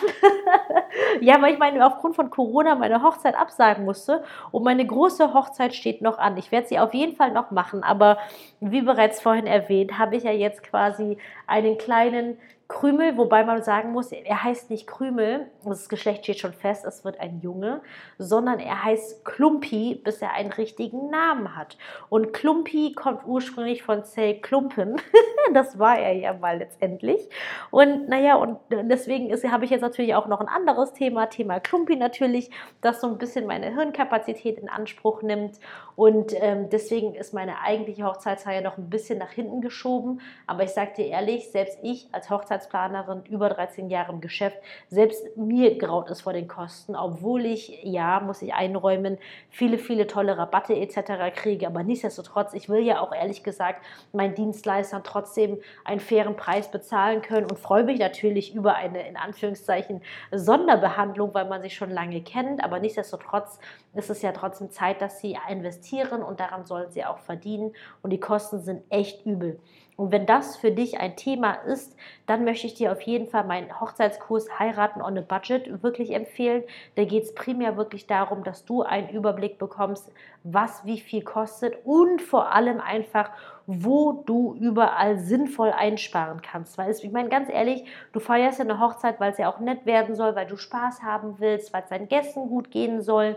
ja, 1.23 1.41
weil 1.41 1.55
ich 1.55 1.59
meine, 1.59 1.87
aufgrund 1.87 2.17
von 2.17 2.29
Corona 2.29 2.75
meine 2.75 3.03
Hochzeit 3.03 3.35
absagen 3.35 3.87
musste. 3.87 4.23
Und 4.51 4.63
meine 4.63 4.87
große 4.87 5.33
Hochzeit 5.33 5.75
steht 5.75 6.03
noch 6.03 6.19
an. 6.19 6.37
Ich 6.37 6.53
werde 6.53 6.69
sie 6.69 6.79
auf 6.79 6.93
jeden 6.93 7.17
Fall 7.17 7.33
noch 7.33 7.51
machen. 7.51 7.83
Aber 7.83 8.19
wie 8.61 8.83
bereits 8.83 9.23
vorhin 9.23 9.47
erwähnt, 9.47 9.99
habe 9.99 10.17
ich 10.17 10.25
ja 10.25 10.33
jetzt 10.33 10.63
quasi 10.63 11.17
einen 11.47 11.79
kleinen 11.79 12.37
Krümel, 12.69 13.17
wobei 13.17 13.45
man 13.45 13.63
sagen 13.63 13.93
muss, 13.93 14.13
er 14.13 14.45
heißt 14.45 14.69
nicht 14.69 14.87
Krümel, 14.87 15.51
das 15.65 15.89
Geschlecht 15.89 16.25
steht 16.25 16.39
schon 16.39 16.53
fest, 16.53 16.85
es 16.85 17.03
wird 17.03 17.19
ein 17.19 17.41
Junge, 17.41 17.81
sondern 18.19 18.61
er 18.61 18.85
heißt 18.85 19.25
Klumpi, 19.25 19.95
bis 19.95 20.21
er 20.21 20.35
einen 20.35 20.53
richtigen 20.53 21.09
Namen 21.09 21.57
hat. 21.57 21.79
Und 22.11 22.35
Klumpi 22.35 22.93
kommt 22.93 23.27
ursprünglich 23.27 23.83
von 23.83 24.05
Zell 24.05 24.43
Klumpen, 24.43 25.01
das 25.55 25.79
war 25.79 25.99
er 25.99 26.13
ja 26.13 26.35
mal 26.35 26.59
letztendlich. 26.59 27.31
Und 27.71 28.07
naja, 28.11 28.37
und 28.37 28.59
deswegen 28.71 29.33
habe 29.51 29.65
ich 29.65 29.71
jetzt 29.71 29.81
natürlich 29.81 30.15
auch 30.15 30.27
noch 30.27 30.41
ein 30.43 30.49
anderes 30.49 30.93
Thema, 30.93 31.31
Thema 31.31 31.61
Klumpi 31.61 31.97
natürlich, 31.97 32.51
das 32.83 33.01
so 33.01 33.07
ein 33.07 33.17
bisschen 33.17 33.47
meine 33.47 33.75
Hirnkapazität 33.75 34.59
in 34.59 34.69
Anspruch 34.69 35.23
nimmt. 35.23 35.59
Und 35.97 36.33
ähm, 36.37 36.69
deswegen 36.71 37.15
ist 37.15 37.33
meine 37.33 37.61
eigentliche 37.63 38.05
Hochzeitsfeier 38.05 38.61
noch 38.61 38.77
ein 38.77 38.91
bisschen 38.91 39.19
nach 39.19 39.33
hinten 39.33 39.63
geschoben. 39.63 40.21
Aber 40.47 40.63
ich 40.65 40.71
sage 40.71 40.93
dir 40.99 41.07
ehrlich, 41.07 41.51
selbst 41.51 41.79
ich 41.83 42.09
als 42.13 42.31
Hochzeitsfeier 42.31 42.58
Hochzeitsplanerin, 42.59 43.23
über 43.31 43.49
13 43.49 43.89
Jahre 43.89 44.13
im 44.13 44.21
Geschäft. 44.21 44.59
Selbst 44.89 45.37
mir 45.37 45.79
graut 45.79 46.11
es 46.11 46.23
vor 46.23 46.33
den 46.33 46.49
Kosten, 46.49 46.97
obwohl 46.97 47.47
ich, 47.47 47.81
ja, 47.83 48.21
muss 48.21 48.43
ich 48.43 48.55
einräumen, 48.55 49.19
viele, 49.51 49.79
viele 49.79 50.07
tolle 50.07 50.37
Rabatte 50.37 50.75
etc. 50.75 51.35
kriege. 51.35 51.67
Aber 51.67 51.83
nichtsdestotrotz, 51.83 52.55
ich 52.55 52.69
will 52.69 52.81
ja 52.81 53.01
auch 53.01 53.13
ehrlich 53.13 53.43
gesagt 53.43 53.85
meinen 54.13 54.35
Dienstleistern 54.35 55.03
trotzdem 55.05 55.59
einen 55.85 56.01
fairen 56.01 56.37
Preis 56.37 56.71
bezahlen 56.71 57.23
können 57.23 57.47
und 57.47 57.59
freue 57.59 57.85
mich 57.85 57.99
natürlich 57.99 58.55
über 58.55 58.75
eine, 58.75 59.07
in 59.09 59.17
Anführungszeichen, 59.17 60.03
Sonderbehandlung, 60.33 61.35
weil 61.35 61.49
man 61.49 61.63
sich 61.63 61.75
schon 61.75 61.91
lange 61.91 62.21
kennt. 62.23 62.63
Aber 62.65 62.81
nichtsdestotrotz 62.81 63.59
ist 63.95 64.11
es 64.11 64.23
ja 64.23 64.33
trotzdem 64.33 64.71
Zeit, 64.71 65.01
dass 65.01 65.21
sie 65.21 65.39
investieren 65.49 66.23
und 66.23 66.41
daran 66.41 66.67
sollen 66.67 66.91
sie 66.91 67.05
auch 67.05 67.19
verdienen. 67.19 67.73
Und 68.03 68.11
die 68.11 68.21
Kosten 68.21 68.61
sind 68.61 68.83
echt 68.91 69.25
übel. 69.27 69.59
Und 69.99 70.13
wenn 70.13 70.27
das 70.27 70.55
für 70.55 70.71
dich 70.71 71.01
ein 71.01 71.17
Thema 71.17 71.55
ist, 71.55 71.97
dann 72.27 72.45
möchte 72.45 72.69
ich 72.69 72.75
dir 72.75 72.93
auf 72.93 73.01
jeden 73.01 73.27
Fall 73.27 73.43
meinen 73.43 73.81
Hochzeitskurs 73.81 74.57
Heiraten 74.57 75.03
on 75.03 75.19
a 75.19 75.23
Budget 75.23 75.83
wirklich 75.83 76.15
empfehlen. 76.15 76.63
Da 76.95 77.05
geht 77.05 77.25
es 77.25 77.35
primär 77.35 77.77
wirklich 77.77 78.07
darum, 78.07 78.45
dass 78.45 78.65
du 78.65 78.83
einen 78.83 79.09
Überblick 79.09 79.59
bekommst, 79.59 80.13
was 80.45 80.87
wie 80.87 81.01
viel 81.01 81.25
kostet 81.25 81.85
und 81.85 82.23
vor 82.23 82.53
allem 82.55 82.81
einfach, 82.81 83.31
wo 83.67 84.23
du 84.25 84.55
überall 84.61 85.19
sinnvoll 85.19 85.73
einsparen 85.73 86.43
kannst. 86.43 86.79
Weil 86.79 86.91
es, 86.91 87.03
ich 87.03 87.11
meine, 87.11 87.29
ganz 87.29 87.51
ehrlich, 87.51 87.85
du 88.13 88.21
feierst 88.21 88.61
ja 88.61 88.67
eine 88.67 88.79
Hochzeit, 88.79 89.19
weil 89.19 89.33
es 89.33 89.39
ja 89.39 89.53
auch 89.53 89.59
nett 89.59 89.85
werden 89.85 90.15
soll, 90.15 90.37
weil 90.37 90.47
du 90.47 90.57
Spaß 90.57 91.03
haben 91.03 91.41
willst, 91.41 91.73
weil 91.73 91.83
es 91.83 91.89
deinen 91.89 92.07
Gästen 92.07 92.49
gut 92.49 92.71
gehen 92.71 93.03
soll 93.03 93.37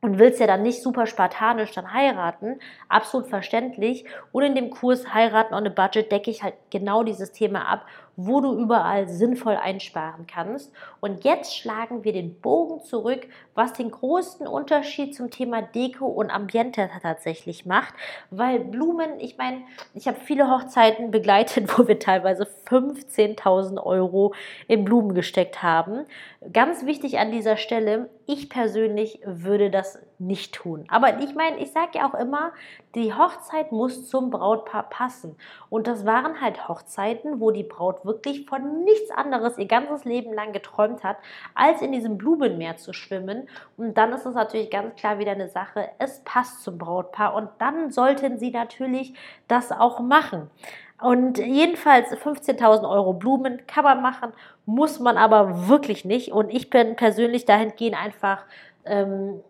und 0.00 0.18
willst 0.18 0.40
ja 0.40 0.46
dann 0.46 0.62
nicht 0.62 0.82
super 0.82 1.06
spartanisch 1.06 1.72
dann 1.72 1.92
heiraten, 1.92 2.58
absolut 2.88 3.28
verständlich. 3.28 4.04
Und 4.32 4.42
in 4.42 4.54
dem 4.54 4.70
Kurs 4.70 5.12
Heiraten 5.12 5.54
on 5.54 5.66
a 5.66 5.70
Budget 5.70 6.10
decke 6.10 6.30
ich 6.30 6.42
halt 6.42 6.54
genau 6.70 7.02
dieses 7.02 7.32
Thema 7.32 7.68
ab, 7.68 7.86
wo 8.16 8.40
du 8.40 8.54
überall 8.58 9.08
sinnvoll 9.08 9.56
einsparen 9.56 10.26
kannst. 10.26 10.72
Und 11.00 11.24
jetzt 11.24 11.56
schlagen 11.56 12.04
wir 12.04 12.12
den 12.12 12.40
Bogen 12.40 12.82
zurück, 12.84 13.26
was 13.54 13.72
den 13.72 13.90
größten 13.90 14.46
Unterschied 14.46 15.14
zum 15.14 15.30
Thema 15.30 15.62
Deko 15.62 16.06
und 16.06 16.30
Ambiente 16.30 16.88
tatsächlich 17.02 17.66
macht. 17.66 17.94
Weil 18.30 18.60
Blumen, 18.60 19.18
ich 19.18 19.38
meine, 19.38 19.62
ich 19.94 20.06
habe 20.06 20.18
viele 20.20 20.50
Hochzeiten 20.50 21.10
begleitet, 21.10 21.66
wo 21.78 21.88
wir 21.88 21.98
teilweise 21.98 22.46
15.000 22.68 23.82
Euro 23.82 24.34
in 24.68 24.84
Blumen 24.84 25.14
gesteckt 25.14 25.62
haben. 25.62 26.04
Ganz 26.52 26.86
wichtig 26.86 27.18
an 27.18 27.30
dieser 27.30 27.56
Stelle, 27.56 28.08
ich 28.26 28.48
persönlich 28.48 29.20
würde 29.24 29.70
das 29.70 29.98
nicht 30.18 30.54
tun. 30.54 30.84
Aber 30.88 31.18
ich 31.20 31.34
meine, 31.34 31.58
ich 31.58 31.72
sage 31.72 31.98
ja 31.98 32.08
auch 32.08 32.14
immer, 32.14 32.52
die 32.94 33.12
Hochzeit 33.14 33.72
muss 33.72 34.08
zum 34.08 34.30
Brautpaar 34.30 34.88
passen. 34.88 35.36
Und 35.68 35.86
das 35.86 36.04
waren 36.04 36.40
halt 36.40 36.68
Hochzeiten, 36.68 37.40
wo 37.40 37.50
die 37.50 37.62
Braut 37.62 38.04
wirklich 38.10 38.46
von 38.46 38.84
nichts 38.84 39.10
anderes 39.10 39.56
ihr 39.56 39.66
ganzes 39.66 40.04
Leben 40.04 40.32
lang 40.32 40.52
geträumt 40.52 41.04
hat, 41.04 41.16
als 41.54 41.80
in 41.80 41.92
diesem 41.92 42.18
Blumenmeer 42.18 42.76
zu 42.76 42.92
schwimmen. 42.92 43.48
Und 43.76 43.96
dann 43.96 44.12
ist 44.12 44.26
es 44.26 44.34
natürlich 44.34 44.70
ganz 44.70 44.94
klar 44.96 45.18
wieder 45.18 45.32
eine 45.32 45.48
Sache, 45.48 45.88
es 45.98 46.20
passt 46.24 46.62
zum 46.64 46.78
Brautpaar 46.78 47.34
und 47.34 47.48
dann 47.58 47.90
sollten 47.90 48.38
sie 48.38 48.50
natürlich 48.50 49.14
das 49.48 49.72
auch 49.72 50.00
machen. 50.00 50.50
Und 51.00 51.38
jedenfalls 51.38 52.12
15.000 52.12 52.88
Euro 52.88 53.14
Blumen 53.14 53.66
kann 53.66 53.84
man 53.84 54.02
machen, 54.02 54.32
muss 54.66 55.00
man 55.00 55.16
aber 55.16 55.68
wirklich 55.68 56.04
nicht. 56.04 56.32
Und 56.32 56.50
ich 56.50 56.68
bin 56.68 56.94
persönlich 56.94 57.46
dahingehend 57.46 57.96
einfach 57.96 58.44
ähm, 58.84 59.40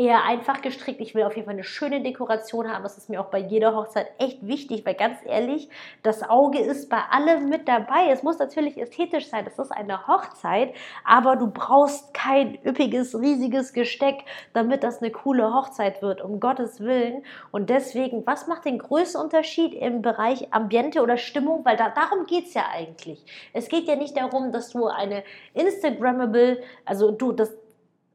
eher 0.00 0.24
einfach 0.24 0.62
gestrickt. 0.62 1.00
Ich 1.02 1.14
will 1.14 1.24
auf 1.24 1.36
jeden 1.36 1.44
Fall 1.44 1.54
eine 1.54 1.62
schöne 1.62 2.02
Dekoration 2.02 2.72
haben. 2.72 2.82
Das 2.82 2.96
ist 2.96 3.10
mir 3.10 3.20
auch 3.20 3.30
bei 3.30 3.38
jeder 3.38 3.76
Hochzeit 3.76 4.10
echt 4.18 4.46
wichtig, 4.46 4.86
weil 4.86 4.94
ganz 4.94 5.18
ehrlich, 5.26 5.68
das 6.02 6.22
Auge 6.22 6.58
ist 6.58 6.88
bei 6.88 7.02
allem 7.10 7.50
mit 7.50 7.68
dabei. 7.68 8.08
Es 8.10 8.22
muss 8.22 8.38
natürlich 8.38 8.78
ästhetisch 8.78 9.28
sein. 9.28 9.44
Das 9.44 9.58
ist 9.58 9.70
eine 9.70 10.06
Hochzeit, 10.06 10.74
aber 11.04 11.36
du 11.36 11.50
brauchst 11.50 12.14
kein 12.14 12.58
üppiges, 12.64 13.14
riesiges 13.14 13.74
Gesteck, 13.74 14.24
damit 14.54 14.84
das 14.84 15.02
eine 15.02 15.10
coole 15.10 15.52
Hochzeit 15.52 16.00
wird, 16.00 16.22
um 16.22 16.40
Gottes 16.40 16.80
Willen. 16.80 17.22
Und 17.50 17.68
deswegen, 17.68 18.26
was 18.26 18.46
macht 18.46 18.64
den 18.64 18.78
größten 18.78 19.20
Unterschied 19.20 19.74
im 19.74 20.00
Bereich 20.00 20.50
Ambiente 20.54 21.02
oder 21.02 21.18
Stimmung? 21.18 21.62
Weil 21.66 21.76
da, 21.76 21.90
darum 21.90 22.24
geht 22.24 22.46
es 22.46 22.54
ja 22.54 22.64
eigentlich. 22.72 23.22
Es 23.52 23.68
geht 23.68 23.86
ja 23.86 23.96
nicht 23.96 24.16
darum, 24.16 24.50
dass 24.50 24.70
du 24.70 24.86
eine 24.86 25.24
Instagrammable, 25.52 26.62
also 26.86 27.10
du, 27.10 27.32
das, 27.32 27.54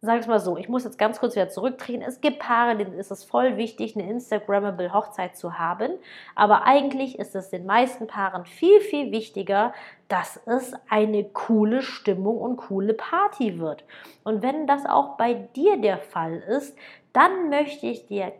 sag 0.02 0.20
ich 0.20 0.28
mal 0.28 0.40
so, 0.40 0.58
ich 0.58 0.70
muss 0.70 0.84
jetzt 0.84 0.98
ganz 0.98 1.20
kurz 1.20 1.36
wieder 1.36 1.50
zurückdrehen. 1.50 2.02
Es 2.02 2.22
gibt 2.22 2.40
Paare, 2.40 2.75
denen 2.75 2.94
ist 2.94 3.12
es 3.12 3.24
voll 3.24 3.58
wichtig, 3.58 3.96
eine 3.96 4.10
Instagrammable 4.10 4.94
Hochzeit 4.94 5.36
zu 5.36 5.58
haben. 5.58 5.92
Aber 6.36 6.66
eigentlich 6.66 7.18
ist 7.18 7.36
es 7.36 7.50
den 7.50 7.66
meisten 7.66 8.08
Paaren 8.08 8.46
viel, 8.46 8.80
viel 8.82 9.12
wichtiger, 9.12 9.74
dass 10.08 10.40
es 10.46 10.74
eine 10.90 11.24
coole 11.24 11.82
Stimmung 11.82 12.38
und 12.38 12.58
coole 12.58 12.94
Party 12.94 13.60
wird. 13.60 13.84
Und 14.24 14.44
wenn 14.44 14.68
das 14.68 14.86
auch 14.86 15.18
bei 15.18 15.34
dir 15.34 15.78
der 15.78 15.98
Fall 15.98 16.38
ist, 16.38 16.78
dann 17.12 17.50
möchte 17.50 17.88
ich 17.88 18.08
dir 18.08 18.34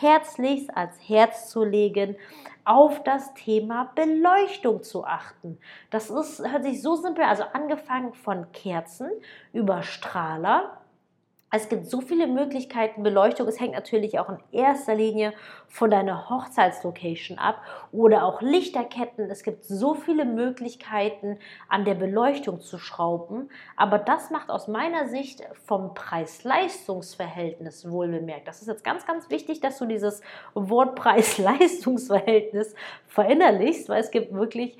herzlichst 0.00 0.76
ans 0.76 0.96
Herz 1.08 1.48
zu 1.48 1.64
legen, 1.64 2.16
auf 2.64 3.04
das 3.04 3.32
Thema 3.34 3.92
Beleuchtung 3.94 4.82
zu 4.82 5.04
achten. 5.04 5.58
Das 5.90 6.10
ist, 6.10 6.40
hört 6.46 6.64
sich 6.64 6.82
so 6.82 6.96
simpel, 6.96 7.22
also 7.22 7.44
angefangen 7.52 8.12
von 8.12 8.50
Kerzen 8.50 9.08
über 9.52 9.84
Strahler, 9.84 10.76
es 11.56 11.68
gibt 11.68 11.86
so 11.86 12.00
viele 12.00 12.26
Möglichkeiten 12.26 13.02
Beleuchtung. 13.02 13.48
Es 13.48 13.58
hängt 13.58 13.72
natürlich 13.72 14.18
auch 14.18 14.28
in 14.28 14.38
erster 14.52 14.94
Linie 14.94 15.32
von 15.68 15.90
deiner 15.90 16.28
Hochzeitslocation 16.28 17.38
ab 17.38 17.60
oder 17.92 18.24
auch 18.24 18.40
Lichterketten. 18.40 19.30
Es 19.30 19.42
gibt 19.42 19.64
so 19.64 19.94
viele 19.94 20.24
Möglichkeiten 20.24 21.38
an 21.68 21.84
der 21.84 21.94
Beleuchtung 21.94 22.60
zu 22.60 22.78
schrauben. 22.78 23.50
Aber 23.76 23.98
das 23.98 24.30
macht 24.30 24.50
aus 24.50 24.68
meiner 24.68 25.08
Sicht 25.08 25.42
vom 25.64 25.94
Preis-Leistungs-Verhältnis 25.94 27.90
wohlbemerkt. 27.90 28.46
Das 28.46 28.60
ist 28.60 28.68
jetzt 28.68 28.84
ganz, 28.84 29.06
ganz 29.06 29.30
wichtig, 29.30 29.60
dass 29.60 29.78
du 29.78 29.86
dieses 29.86 30.20
Wort 30.54 30.94
Preis-Leistungs-Verhältnis 30.94 32.74
verinnerlichst, 33.06 33.88
weil 33.88 34.00
es 34.00 34.10
gibt 34.10 34.32
wirklich 34.32 34.78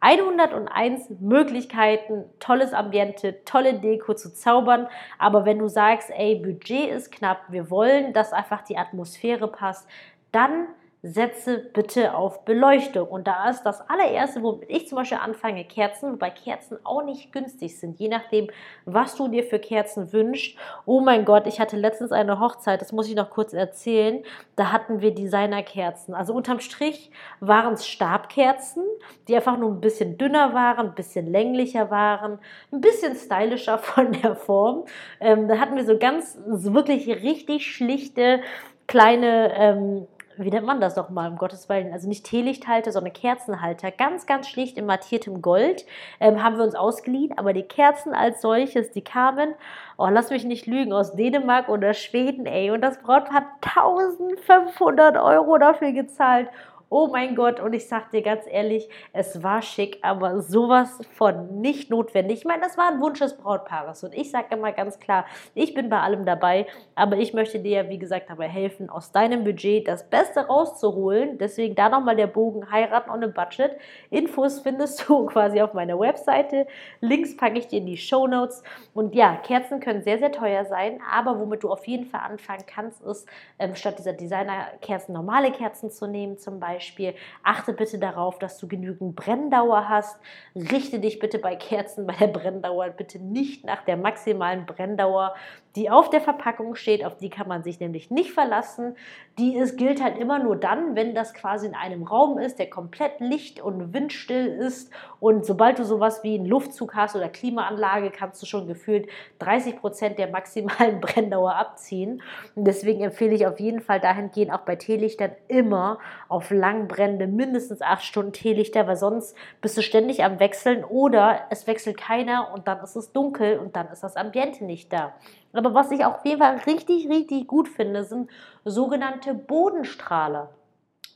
101 0.00 1.10
Möglichkeiten, 1.20 2.24
tolles 2.38 2.72
Ambiente, 2.72 3.44
tolle 3.44 3.74
Deko 3.80 4.14
zu 4.14 4.32
zaubern. 4.32 4.86
Aber 5.18 5.44
wenn 5.44 5.58
du 5.58 5.68
sagst, 5.68 6.10
ey, 6.10 6.36
Budget 6.36 6.90
ist 6.90 7.10
knapp, 7.10 7.40
wir 7.48 7.70
wollen, 7.70 8.12
dass 8.12 8.32
einfach 8.32 8.62
die 8.62 8.78
Atmosphäre 8.78 9.48
passt, 9.48 9.88
dann 10.30 10.68
setze 11.02 11.58
bitte 11.58 12.14
auf 12.14 12.44
Beleuchtung. 12.44 13.06
Und 13.08 13.28
da 13.28 13.48
ist 13.50 13.62
das 13.62 13.88
allererste, 13.88 14.42
womit 14.42 14.68
ich 14.68 14.88
zum 14.88 14.96
Beispiel 14.96 15.18
anfange, 15.18 15.64
Kerzen, 15.64 16.12
wobei 16.12 16.30
Kerzen 16.30 16.78
auch 16.84 17.04
nicht 17.04 17.32
günstig 17.32 17.78
sind, 17.78 18.00
je 18.00 18.08
nachdem, 18.08 18.48
was 18.84 19.14
du 19.14 19.28
dir 19.28 19.44
für 19.44 19.60
Kerzen 19.60 20.12
wünschst. 20.12 20.58
Oh 20.86 21.00
mein 21.00 21.24
Gott, 21.24 21.46
ich 21.46 21.60
hatte 21.60 21.76
letztens 21.76 22.10
eine 22.10 22.40
Hochzeit, 22.40 22.80
das 22.80 22.92
muss 22.92 23.08
ich 23.08 23.14
noch 23.14 23.30
kurz 23.30 23.52
erzählen. 23.52 24.24
Da 24.56 24.72
hatten 24.72 25.00
wir 25.00 25.14
Designerkerzen. 25.14 26.14
Also 26.14 26.34
unterm 26.34 26.58
Strich 26.58 27.12
waren 27.38 27.74
es 27.74 27.86
Stabkerzen, 27.86 28.82
die 29.28 29.36
einfach 29.36 29.56
nur 29.56 29.70
ein 29.70 29.80
bisschen 29.80 30.18
dünner 30.18 30.52
waren, 30.52 30.88
ein 30.88 30.94
bisschen 30.94 31.30
länglicher 31.30 31.90
waren, 31.90 32.40
ein 32.72 32.80
bisschen 32.80 33.14
stylischer 33.14 33.78
von 33.78 34.12
der 34.12 34.34
Form. 34.34 34.84
Ähm, 35.20 35.46
da 35.46 35.58
hatten 35.58 35.76
wir 35.76 35.84
so 35.84 35.96
ganz, 35.96 36.36
so 36.50 36.74
wirklich 36.74 37.06
richtig 37.08 37.72
schlichte 37.72 38.40
kleine 38.88 39.52
ähm, 39.54 40.08
wie 40.38 40.50
nennt 40.50 40.66
man 40.66 40.80
das 40.80 40.94
doch 40.94 41.10
mal, 41.10 41.30
um 41.30 41.36
Gottes 41.36 41.68
Willen, 41.68 41.92
also 41.92 42.08
nicht 42.08 42.24
Teelichthalter, 42.24 42.92
sondern 42.92 43.12
Kerzenhalter, 43.12 43.90
ganz, 43.90 44.26
ganz 44.26 44.48
schlicht 44.48 44.78
in 44.78 44.86
mattiertem 44.86 45.42
Gold, 45.42 45.84
ähm, 46.20 46.42
haben 46.42 46.56
wir 46.56 46.64
uns 46.64 46.74
ausgeliehen, 46.74 47.36
aber 47.36 47.52
die 47.52 47.62
Kerzen 47.62 48.14
als 48.14 48.40
solches, 48.40 48.90
die 48.92 49.02
kamen, 49.02 49.54
oh, 49.96 50.08
lass 50.10 50.30
mich 50.30 50.44
nicht 50.44 50.66
lügen, 50.66 50.92
aus 50.92 51.14
Dänemark 51.14 51.68
oder 51.68 51.94
Schweden, 51.94 52.46
ey, 52.46 52.70
und 52.70 52.80
das 52.80 52.98
Brautpaar 53.00 53.34
hat 53.34 53.44
1500 53.76 55.16
Euro 55.16 55.58
dafür 55.58 55.92
gezahlt 55.92 56.48
oh 56.90 57.08
mein 57.08 57.34
Gott, 57.34 57.60
und 57.60 57.74
ich 57.74 57.86
sag 57.86 58.10
dir 58.10 58.22
ganz 58.22 58.44
ehrlich, 58.50 58.88
es 59.12 59.42
war 59.42 59.60
schick, 59.60 59.98
aber 60.02 60.40
sowas 60.40 60.98
von 61.14 61.60
nicht 61.60 61.90
notwendig. 61.90 62.38
Ich 62.38 62.44
meine, 62.46 62.62
das 62.62 62.78
war 62.78 62.90
ein 62.90 63.00
Wunsch 63.00 63.18
des 63.18 63.36
Brautpaares 63.36 64.04
und 64.04 64.14
ich 64.14 64.30
sage 64.30 64.54
immer 64.54 64.72
ganz 64.72 64.98
klar, 64.98 65.26
ich 65.54 65.74
bin 65.74 65.90
bei 65.90 66.00
allem 66.00 66.24
dabei, 66.24 66.66
aber 66.94 67.18
ich 67.18 67.34
möchte 67.34 67.58
dir 67.58 67.82
ja, 67.82 67.88
wie 67.90 67.98
gesagt, 67.98 68.30
dabei 68.30 68.48
helfen, 68.48 68.88
aus 68.88 69.12
deinem 69.12 69.44
Budget 69.44 69.86
das 69.86 70.08
Beste 70.08 70.46
rauszuholen. 70.46 71.36
Deswegen 71.38 71.74
da 71.74 71.90
nochmal 71.90 72.16
der 72.16 72.26
Bogen 72.26 72.70
heiraten 72.70 73.10
on 73.10 73.22
a 73.22 73.26
Budget. 73.26 73.76
Infos 74.10 74.60
findest 74.60 75.04
du 75.08 75.26
quasi 75.26 75.60
auf 75.60 75.74
meiner 75.74 75.98
Webseite. 75.98 76.66
Links 77.00 77.36
packe 77.36 77.58
ich 77.58 77.68
dir 77.68 77.80
in 77.80 77.86
die 77.86 77.98
Show 77.98 78.26
Notes. 78.26 78.62
Und 78.94 79.14
ja, 79.14 79.36
Kerzen 79.36 79.80
können 79.80 80.02
sehr, 80.02 80.18
sehr 80.18 80.32
teuer 80.32 80.64
sein, 80.64 81.00
aber 81.12 81.38
womit 81.38 81.62
du 81.62 81.70
auf 81.70 81.86
jeden 81.86 82.06
Fall 82.06 82.20
anfangen 82.20 82.64
kannst, 82.66 83.02
ist, 83.02 83.28
ähm, 83.58 83.74
statt 83.74 83.98
dieser 83.98 84.14
Designer-Kerzen 84.14 85.12
normale 85.12 85.52
Kerzen 85.52 85.90
zu 85.90 86.06
nehmen, 86.06 86.38
zum 86.38 86.58
Beispiel 86.58 86.77
Beispiel. 86.78 87.14
Achte 87.42 87.72
bitte 87.72 87.98
darauf, 87.98 88.38
dass 88.38 88.56
du 88.58 88.68
genügend 88.68 89.16
Brenndauer 89.16 89.88
hast. 89.88 90.16
Richte 90.54 91.00
dich 91.00 91.18
bitte 91.18 91.40
bei 91.40 91.56
Kerzen 91.56 92.06
bei 92.06 92.14
der 92.14 92.28
Brenndauer 92.28 92.90
bitte 92.90 93.18
nicht 93.18 93.64
nach 93.64 93.84
der 93.84 93.96
maximalen 93.96 94.64
Brenndauer, 94.64 95.34
die 95.76 95.90
auf 95.90 96.10
der 96.10 96.20
Verpackung 96.20 96.74
steht. 96.74 97.04
Auf 97.04 97.16
die 97.16 97.30
kann 97.30 97.48
man 97.48 97.62
sich 97.62 97.80
nämlich 97.80 98.10
nicht 98.10 98.32
verlassen. 98.32 98.96
Die 99.38 99.56
ist, 99.56 99.76
gilt 99.76 100.02
halt 100.02 100.18
immer 100.18 100.38
nur 100.38 100.56
dann, 100.56 100.96
wenn 100.96 101.14
das 101.14 101.34
quasi 101.34 101.66
in 101.66 101.74
einem 101.74 102.02
Raum 102.02 102.38
ist, 102.38 102.58
der 102.58 102.70
komplett 102.70 103.20
licht- 103.20 103.60
und 103.60 103.92
windstill 103.92 104.46
ist. 104.46 104.90
Und 105.20 105.44
sobald 105.44 105.78
du 105.78 105.84
sowas 105.84 106.22
wie 106.24 106.36
einen 106.36 106.46
Luftzug 106.46 106.94
hast 106.94 107.14
oder 107.14 107.28
Klimaanlage, 107.28 108.10
kannst 108.10 108.42
du 108.42 108.46
schon 108.46 108.66
gefühlt 108.66 109.08
30 109.38 109.76
Prozent 109.76 110.18
der 110.18 110.28
maximalen 110.28 111.00
Brenndauer 111.00 111.54
abziehen. 111.54 112.22
Und 112.54 112.64
deswegen 112.64 113.02
empfehle 113.02 113.34
ich 113.34 113.46
auf 113.46 113.60
jeden 113.60 113.80
Fall 113.80 114.00
dahingehend 114.00 114.52
auch 114.52 114.60
bei 114.60 114.76
Teelichtern 114.76 115.32
immer 115.48 115.98
auf 116.28 116.50
langbrennende, 116.50 117.26
mindestens 117.26 117.82
acht 117.82 118.04
Stunden 118.04 118.32
Teelichter, 118.32 118.86
weil 118.86 118.96
sonst 118.96 119.36
bist 119.60 119.76
du 119.76 119.82
ständig 119.82 120.24
am 120.24 120.40
Wechseln 120.40 120.84
oder 120.84 121.40
es 121.50 121.66
wechselt 121.66 121.96
keiner 121.96 122.52
und 122.54 122.68
dann 122.68 122.80
ist 122.80 122.96
es 122.96 123.12
dunkel 123.12 123.58
und 123.58 123.76
dann 123.76 123.88
ist 123.88 124.02
das 124.02 124.16
Ambiente 124.16 124.64
nicht 124.64 124.92
da. 124.92 125.14
Aber 125.52 125.74
was 125.74 125.90
ich 125.90 126.04
auf 126.04 126.24
jeden 126.24 126.40
Fall 126.40 126.56
richtig, 126.66 127.08
richtig 127.08 127.46
gut 127.46 127.68
finde, 127.68 128.04
sind 128.04 128.30
sogenannte 128.64 129.34
Bodenstrahler 129.34 130.50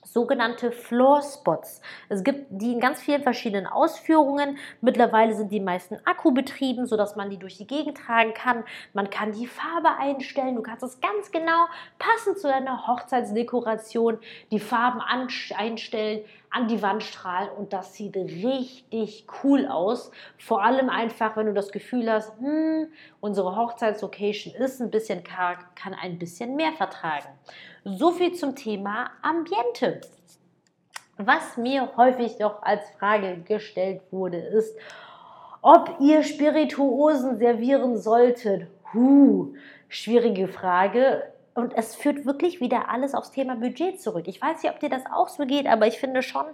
sogenannte 0.04 0.72
Floor 0.72 1.22
Spots. 1.22 1.80
Es 2.08 2.24
gibt 2.24 2.46
die 2.50 2.72
in 2.72 2.80
ganz 2.80 3.00
vielen 3.00 3.22
verschiedenen 3.22 3.66
Ausführungen. 3.66 4.58
Mittlerweile 4.80 5.34
sind 5.34 5.52
die 5.52 5.60
meisten 5.60 5.98
akkubetrieben, 6.04 6.86
sodass 6.86 7.16
man 7.16 7.30
die 7.30 7.38
durch 7.38 7.56
die 7.56 7.66
Gegend 7.66 7.98
tragen 7.98 8.34
kann. 8.34 8.64
Man 8.92 9.10
kann 9.10 9.32
die 9.32 9.46
Farbe 9.46 9.96
einstellen. 9.98 10.56
Du 10.56 10.62
kannst 10.62 10.82
es 10.82 11.00
ganz 11.00 11.30
genau 11.30 11.66
passend 11.98 12.38
zu 12.38 12.48
deiner 12.48 12.86
Hochzeitsdekoration 12.86 14.18
die 14.50 14.60
Farben 14.60 15.00
einstellen, 15.00 16.24
an 16.52 16.68
die 16.68 16.82
Wand 16.82 17.02
strahlen 17.02 17.48
und 17.50 17.72
das 17.72 17.94
sieht 17.94 18.14
richtig 18.14 19.26
cool 19.42 19.66
aus. 19.66 20.10
Vor 20.38 20.62
allem 20.62 20.90
einfach, 20.90 21.36
wenn 21.36 21.46
du 21.46 21.54
das 21.54 21.72
Gefühl 21.72 22.12
hast, 22.12 22.38
hm, 22.38 22.88
unsere 23.20 23.56
Hochzeitslocation 23.56 24.54
ist 24.54 24.80
ein 24.80 24.90
bisschen 24.90 25.24
karg, 25.24 25.74
kann 25.74 25.94
ein 25.94 26.18
bisschen 26.18 26.54
mehr 26.54 26.72
vertragen. 26.72 27.28
So 27.84 28.10
viel 28.10 28.34
zum 28.34 28.54
Thema 28.54 29.10
Ambiente. 29.22 30.02
Was 31.16 31.56
mir 31.56 31.96
häufig 31.96 32.38
noch 32.38 32.62
als 32.62 32.82
Frage 32.98 33.38
gestellt 33.38 34.02
wurde, 34.10 34.38
ist, 34.38 34.76
ob 35.62 35.96
ihr 36.00 36.22
Spirituosen 36.22 37.38
servieren 37.38 37.96
solltet. 37.96 38.66
Huh, 38.92 39.54
schwierige 39.88 40.48
Frage. 40.48 41.31
Und 41.54 41.76
es 41.76 41.94
führt 41.94 42.24
wirklich 42.24 42.60
wieder 42.60 42.88
alles 42.88 43.14
aufs 43.14 43.30
Thema 43.30 43.56
Budget 43.56 44.00
zurück. 44.00 44.26
Ich 44.26 44.40
weiß 44.40 44.62
nicht, 44.62 44.72
ob 44.72 44.80
dir 44.80 44.88
das 44.88 45.04
auch 45.12 45.28
so 45.28 45.44
geht, 45.44 45.66
aber 45.66 45.86
ich 45.86 45.98
finde 45.98 46.22
schon, 46.22 46.46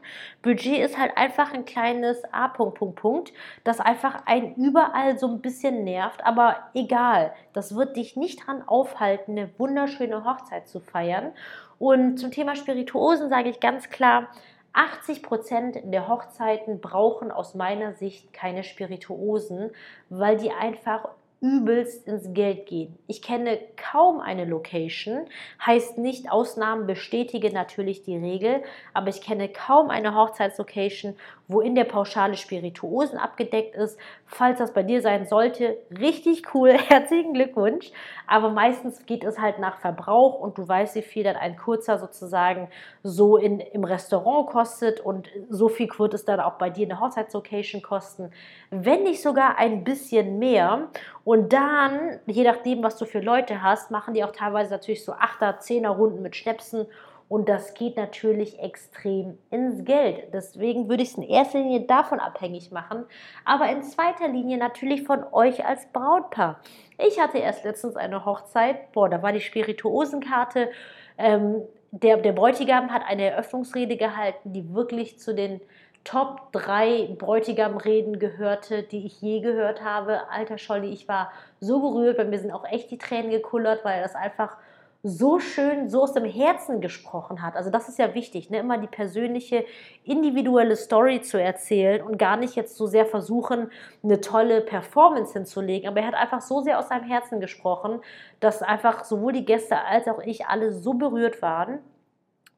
Budget 0.43 0.79
ist 0.79 0.99
halt 0.99 1.17
einfach 1.17 1.53
ein 1.53 1.65
kleines 1.65 2.23
A. 2.33 2.49
Punkt, 2.49 2.79
Punkt, 2.79 2.97
Punkt, 2.97 3.33
das 3.63 3.79
einfach 3.79 4.27
einen 4.27 4.57
überall 4.57 5.17
so 5.17 5.29
ein 5.29 5.41
bisschen 5.41 5.85
nervt. 5.85 6.27
Aber 6.27 6.57
egal, 6.75 7.33
das 7.53 7.77
wird 7.77 7.97
dich 7.97 8.17
nicht 8.17 8.41
daran 8.41 8.67
aufhalten, 8.67 9.39
eine 9.39 9.51
wunderschöne 9.57 10.25
Hochzeit 10.25 10.69
zu 10.69 10.81
feiern. 10.81 11.33
Und 11.79 12.19
zum 12.19 12.33
Thema 12.33 12.57
Spirituosen 12.57 13.29
sage 13.29 13.51
ich 13.51 13.61
ganz 13.61 13.91
klar, 13.91 14.29
80 14.73 15.23
Prozent 15.23 15.79
der 15.85 16.09
Hochzeiten 16.09 16.81
brauchen 16.81 17.31
aus 17.31 17.55
meiner 17.55 17.95
Sicht 17.95 18.33
keine 18.33 18.63
Spirituosen, 18.63 19.71
weil 20.09 20.37
die 20.37 20.51
einfach 20.51 21.09
übelst 21.41 22.07
ins 22.09 22.35
Geld 22.35 22.67
gehen. 22.67 22.99
Ich 23.07 23.23
kenne 23.23 23.59
kaum 23.77 24.21
eine 24.21 24.45
Location, 24.45 25.27
heißt 25.65 25.97
nicht, 25.97 26.31
Ausnahmen 26.31 26.87
bestätigen 26.87 27.53
natürlich 27.53 28.03
die 28.03 28.17
Regel, 28.17 28.63
aber 28.93 29.09
ich 29.09 29.21
kenne 29.21 29.49
kaum 29.49 29.91
eine 29.91 30.17
Hochzeitslocation, 30.17 31.15
wo 31.47 31.61
in 31.61 31.75
der 31.75 31.85
Pauschale 31.85 32.37
Spirituosen 32.37 33.19
abgedeckt 33.19 33.75
ist. 33.75 33.99
Falls 34.27 34.59
das 34.59 34.75
bei 34.75 34.83
dir 34.83 35.01
sein 35.01 35.27
sollte, 35.27 35.79
richtig 35.91 36.55
cool, 36.55 36.71
herzlichen 36.89 37.35
Glückwunsch. 37.35 37.91
Aber 38.27 38.51
meistens 38.51 39.07
geht 39.07 39.25
es 39.25 39.39
halt 39.39 39.59
nach 39.59 39.79
Verbrauch 39.79 40.41
und 40.41 40.59
du 40.59 40.67
weißt, 40.67 40.97
wie 40.97 41.03
viel 41.03 41.25
dann 41.25 41.37
ein 41.37 41.57
kurzer 41.57 41.99
sozusagen 41.99 42.69
so 43.03 43.37
in, 43.37 43.61
im 43.61 43.85
Restaurant 43.85 44.49
kostet 44.49 45.01
und 45.01 45.29
so 45.49 45.69
viel 45.69 45.89
wird 45.99 46.15
es 46.15 46.25
dann 46.25 46.41
auch 46.41 46.55
bei 46.55 46.69
dir 46.69 46.83
in 46.83 46.91
der 46.91 47.01
Hochzeitslocation 47.01 47.81
kosten, 47.81 48.31
wenn 48.71 49.05
nicht 49.05 49.23
sogar 49.23 49.57
ein 49.59 49.85
bisschen 49.85 50.39
mehr. 50.39 50.89
Und 51.29 51.53
dann, 51.53 52.21
je 52.25 52.43
nachdem, 52.43 52.83
was 52.83 52.97
du 52.97 53.05
für 53.05 53.21
Leute 53.21 53.63
hast, 53.63 53.91
machen 53.91 54.15
die 54.15 54.25
auch 54.25 54.33
teilweise 54.33 54.71
natürlich 54.71 55.05
so 55.05 55.13
8er, 55.13 55.61
10er 55.61 55.91
Runden 55.91 56.23
mit 56.23 56.35
Schnäpsen 56.37 56.87
und 57.29 57.51
das 57.51 57.75
geht 57.75 57.99
natürlich 57.99 58.59
extrem 58.61 59.37
ins 59.51 59.85
Geld. 59.85 60.33
Deswegen 60.33 60.89
würde 60.89 61.03
ich 61.03 61.11
es 61.11 61.19
in 61.19 61.25
erster 61.25 61.59
Linie 61.59 61.83
davon 61.83 62.19
abhängig 62.19 62.71
machen, 62.71 63.05
aber 63.45 63.69
in 63.69 63.83
zweiter 63.83 64.29
Linie 64.29 64.57
natürlich 64.57 65.03
von 65.03 65.23
euch 65.31 65.67
als 65.67 65.93
Brautpaar. 65.93 66.61
Ich 66.97 67.21
hatte 67.21 67.37
erst 67.37 67.63
letztens 67.63 67.97
eine 67.97 68.25
Hochzeit, 68.25 68.91
boah, 68.93 69.11
da 69.11 69.23
war 69.23 69.33
die 69.33 69.43
Spirituosenkarte. 69.43 70.71
Ähm, 71.19 71.61
der, 71.91 72.17
der 72.17 72.33
Bräutigam 72.33 72.91
hat 72.91 73.03
eine 73.07 73.25
Eröffnungsrede 73.25 73.99
gehalten, 73.99 74.55
die 74.55 74.73
wirklich 74.73 75.19
zu 75.19 75.35
den 75.35 75.61
Top 76.09 76.53
3 76.53 77.17
Bräutigam-Reden 77.19 78.19
gehörte, 78.19 78.83
die 78.83 79.05
ich 79.05 79.21
je 79.21 79.41
gehört 79.41 79.85
habe. 79.85 80.31
Alter 80.31 80.57
Scholli, 80.57 80.89
ich 80.89 81.07
war 81.07 81.31
so 81.61 81.83
gerührt, 81.83 82.17
bei 82.17 82.25
mir 82.25 82.39
sind 82.39 82.51
auch 82.51 82.65
echt 82.65 82.91
die 82.91 82.97
Tränen 82.97 83.31
gekullert, 83.31 83.85
weil 83.85 84.01
das 84.01 84.15
einfach 84.15 84.57
so 85.03 85.39
schön, 85.39 85.91
so 85.91 86.05
aus 86.05 86.15
dem 86.15 86.25
Herzen 86.25 86.81
gesprochen 86.81 87.43
hat. 87.43 87.57
Also 87.57 87.69
das 87.69 87.91
ist 87.91 87.99
ja 87.99 88.15
wichtig, 88.15 88.49
ne? 88.49 88.61
immer 88.61 88.79
die 88.79 88.87
persönliche, 88.87 89.67
individuelle 90.03 90.77
Story 90.77 91.21
zu 91.21 91.39
erzählen 91.39 92.01
und 92.01 92.17
gar 92.17 92.39
nicht 92.39 92.57
jetzt 92.57 92.79
so 92.79 92.87
sehr 92.87 93.05
versuchen, 93.05 93.71
eine 94.03 94.23
tolle 94.23 94.63
Performance 94.63 95.35
hinzulegen. 95.35 95.91
Aber 95.91 96.01
er 96.01 96.07
hat 96.07 96.15
einfach 96.15 96.41
so 96.41 96.63
sehr 96.63 96.79
aus 96.79 96.89
seinem 96.89 97.05
Herzen 97.05 97.39
gesprochen, 97.39 98.01
dass 98.41 98.63
einfach 98.63 99.05
sowohl 99.05 99.35
die 99.35 99.45
Gäste 99.45 99.79
als 99.85 100.09
auch 100.09 100.21
ich 100.21 100.47
alle 100.47 100.73
so 100.73 100.95
berührt 100.95 101.43
waren. 101.43 101.81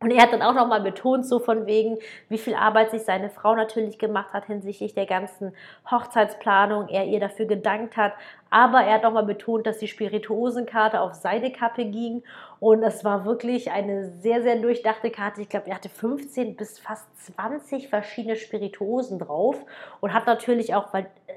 Und 0.03 0.11
er 0.13 0.23
hat 0.23 0.33
dann 0.33 0.41
auch 0.41 0.55
nochmal 0.55 0.81
betont, 0.81 1.27
so 1.27 1.41
von 1.41 1.67
wegen, 1.67 1.99
wie 2.31 2.39
viel 2.39 2.55
Arbeit 2.55 2.91
sich 2.91 3.03
seine 3.03 3.29
Frau 3.29 3.55
natürlich 3.55 3.99
gemacht 3.99 4.33
hat 4.33 4.47
hinsichtlich 4.47 4.95
der 4.95 5.05
ganzen 5.05 5.53
Hochzeitsplanung, 5.91 6.89
er 6.89 7.05
ihr 7.05 7.21
dafür 7.21 7.45
gedankt 7.45 7.99
hat. 7.99 8.15
Aber 8.49 8.81
er 8.81 8.95
hat 8.95 9.03
nochmal 9.03 9.27
betont, 9.27 9.67
dass 9.67 9.77
die 9.77 9.89
Spirituosenkarte 9.89 11.03
auf 11.03 11.13
seine 11.13 11.53
Kappe 11.53 11.85
ging. 11.85 12.23
Und 12.61 12.83
es 12.83 13.05
war 13.05 13.27
wirklich 13.27 13.73
eine 13.73 14.09
sehr, 14.23 14.43
sehr 14.43 14.57
durchdachte 14.57 15.11
Karte. 15.11 15.43
Ich 15.43 15.51
glaube, 15.51 15.69
er 15.69 15.75
hatte 15.75 15.91
15 15.91 16.57
bis 16.57 16.79
fast 16.79 17.07
20 17.37 17.89
verschiedene 17.89 18.37
Spirituosen 18.37 19.19
drauf 19.19 19.57
und 20.01 20.15
hat 20.15 20.27
natürlich 20.27 20.75
auch 20.75 20.89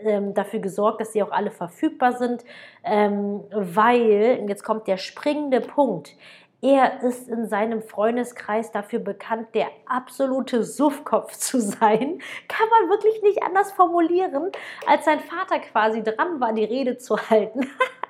ähm, 0.06 0.34
dafür 0.34 0.60
gesorgt, 0.60 1.02
dass 1.02 1.12
sie 1.12 1.22
auch 1.22 1.32
alle 1.32 1.52
verfügbar 1.52 2.14
sind, 2.14 2.46
ähm, 2.84 3.42
weil, 3.52 4.46
jetzt 4.48 4.64
kommt 4.64 4.88
der 4.88 4.98
springende 4.98 5.60
Punkt, 5.60 6.16
Er 6.64 7.04
ist 7.04 7.28
in 7.28 7.50
seinem 7.50 7.82
Freundeskreis 7.82 8.72
dafür 8.72 9.00
bekannt, 9.00 9.50
der 9.54 9.68
absolute 9.86 10.64
Suffkopf 10.64 11.34
zu 11.38 11.60
sein. 11.60 12.22
Kann 12.48 12.70
man 12.70 12.90
wirklich 12.90 13.22
nicht 13.22 13.44
anders 13.44 13.74
formulieren, 13.74 14.50
als 14.88 15.04
sein 15.04 15.20
Vater 15.20 15.60
quasi 15.60 16.02
dran 16.04 16.40
war, 16.40 16.54
die 16.54 16.64
Rede 16.64 16.98
zu 16.98 17.18
halten. 17.18 17.70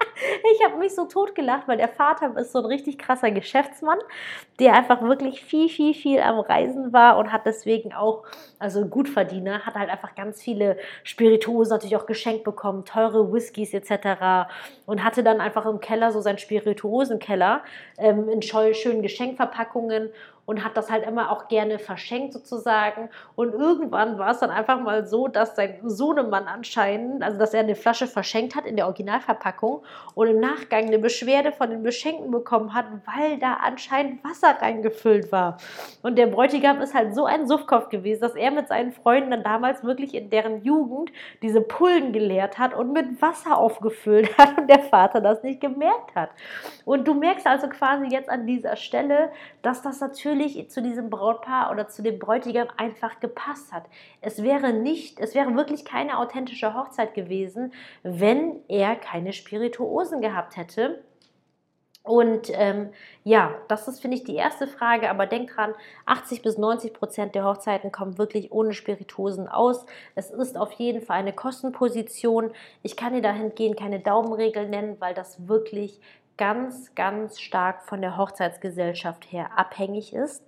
Ich 0.53 0.63
habe 0.65 0.77
mich 0.77 0.93
so 0.93 1.05
totgelacht, 1.05 1.67
weil 1.67 1.77
der 1.77 1.87
Vater 1.87 2.35
ist 2.37 2.51
so 2.51 2.59
ein 2.59 2.65
richtig 2.65 2.97
krasser 2.97 3.31
Geschäftsmann, 3.31 3.99
der 4.59 4.73
einfach 4.73 5.01
wirklich 5.01 5.43
viel, 5.43 5.69
viel, 5.69 5.93
viel 5.93 6.19
am 6.19 6.39
Reisen 6.39 6.93
war 6.93 7.17
und 7.17 7.31
hat 7.31 7.45
deswegen 7.45 7.93
auch, 7.93 8.23
also 8.59 8.85
Gutverdiener, 8.85 9.65
hat 9.65 9.75
halt 9.75 9.89
einfach 9.89 10.15
ganz 10.15 10.41
viele 10.41 10.77
Spirituosen 11.03 11.73
natürlich 11.73 11.95
auch 11.95 12.05
geschenkt 12.05 12.43
bekommen, 12.43 12.85
teure 12.85 13.31
Whiskys 13.31 13.73
etc. 13.73 14.49
Und 14.85 15.03
hatte 15.03 15.23
dann 15.23 15.41
einfach 15.41 15.65
im 15.65 15.79
Keller 15.79 16.11
so 16.11 16.21
seinen 16.21 16.37
Spirituosenkeller 16.37 17.63
ähm, 17.97 18.29
in 18.29 18.41
schönen 18.41 19.01
Geschenkverpackungen 19.01 20.11
und 20.45 20.63
hat 20.63 20.75
das 20.75 20.91
halt 20.91 21.05
immer 21.07 21.31
auch 21.31 21.47
gerne 21.47 21.79
verschenkt 21.79 22.33
sozusagen. 22.33 23.09
Und 23.35 23.53
irgendwann 23.53 24.17
war 24.17 24.31
es 24.31 24.39
dann 24.39 24.49
einfach 24.49 24.79
mal 24.79 25.05
so, 25.05 25.27
dass 25.27 25.55
sein 25.55 25.79
Sohnemann 25.83 26.47
anscheinend, 26.47 27.23
also 27.23 27.39
dass 27.39 27.53
er 27.53 27.61
eine 27.61 27.75
Flasche 27.75 28.07
verschenkt 28.07 28.55
hat 28.55 28.65
in 28.65 28.75
der 28.75 28.85
Originalverpackung 28.85 29.83
und 30.15 30.27
im 30.27 30.39
Nachgang 30.39 30.87
eine 30.87 30.99
Beschwerde 30.99 31.53
von 31.53 31.69
den 31.69 31.81
Beschenkten 31.81 32.29
bekommen 32.29 32.73
hat, 32.73 32.85
weil 33.05 33.37
da 33.37 33.53
anscheinend 33.63 34.23
Wasser 34.23 34.61
reingefüllt 34.61 35.31
war. 35.31 35.57
Und 36.01 36.17
der 36.17 36.27
Bräutigam 36.27 36.81
ist 36.81 36.93
halt 36.93 37.15
so 37.15 37.25
ein 37.25 37.47
Suffkopf 37.47 37.89
gewesen, 37.89 38.21
dass 38.21 38.35
er 38.35 38.51
mit 38.51 38.67
seinen 38.67 38.91
Freunden 38.91 39.31
dann 39.31 39.43
damals 39.43 39.83
wirklich 39.83 40.13
in 40.13 40.29
deren 40.29 40.63
Jugend 40.63 41.11
diese 41.41 41.61
Pullen 41.61 42.11
geleert 42.11 42.59
hat 42.59 42.73
und 42.73 42.91
mit 42.91 43.21
Wasser 43.21 43.57
aufgefüllt 43.57 44.37
hat 44.37 44.57
und 44.57 44.69
der 44.69 44.79
Vater 44.79 45.21
das 45.21 45.41
nicht 45.41 45.61
gemerkt 45.61 46.15
hat. 46.15 46.31
Und 46.83 47.07
du 47.07 47.13
merkst 47.13 47.47
also 47.47 47.69
quasi 47.69 48.07
jetzt 48.07 48.29
an 48.29 48.45
dieser 48.45 48.75
Stelle, 48.75 49.31
dass 49.61 49.81
das 49.81 50.01
natürlich 50.01 50.32
natürlich 50.33 50.69
zu 50.69 50.81
diesem 50.81 51.09
Brautpaar 51.09 51.71
oder 51.71 51.87
zu 51.87 52.01
dem 52.01 52.19
Bräutigam 52.19 52.67
einfach 52.77 53.19
gepasst 53.19 53.71
hat. 53.71 53.85
Es 54.21 54.41
wäre 54.43 54.73
nicht, 54.73 55.19
es 55.19 55.35
wäre 55.35 55.55
wirklich 55.55 55.85
keine 55.85 56.17
authentische 56.17 56.73
Hochzeit 56.73 57.13
gewesen, 57.13 57.73
wenn 58.03 58.61
er 58.67 58.95
keine 58.95 59.33
Spirituosen 59.33 60.21
gehabt 60.21 60.57
hätte. 60.57 61.03
Und 62.05 62.49
ähm, 62.51 62.89
ja, 63.23 63.55
das 63.69 63.87
ist, 63.87 64.01
finde 64.01 64.17
ich, 64.17 64.25
die 64.25 64.35
erste 64.35 64.67
Frage. 64.67 65.09
Aber 65.09 65.25
denk 65.25 65.51
dran, 65.51 65.73
80 66.05 66.41
bis 66.41 66.57
90 66.57 66.93
Prozent 66.93 67.33
der 67.33 67.45
Hochzeiten 67.45 67.93
kommen 67.93 68.17
wirklich 68.17 68.51
ohne 68.51 68.73
Spirituosen 68.73 69.47
aus. 69.47 69.85
Es 70.15 70.29
ist 70.29 70.57
auf 70.57 70.73
jeden 70.73 71.01
Fall 71.01 71.19
eine 71.19 71.31
Kostenposition. 71.31 72.51
Ich 72.81 72.97
kann 72.97 73.13
dir 73.13 73.21
dahingehend 73.21 73.79
keine 73.79 74.01
Daumenregel 74.01 74.67
nennen, 74.67 74.97
weil 74.99 75.13
das 75.13 75.47
wirklich 75.47 76.01
ganz, 76.37 76.93
ganz 76.95 77.39
stark 77.39 77.83
von 77.83 78.01
der 78.01 78.17
Hochzeitsgesellschaft 78.17 79.31
her 79.31 79.57
abhängig 79.57 80.13
ist. 80.13 80.43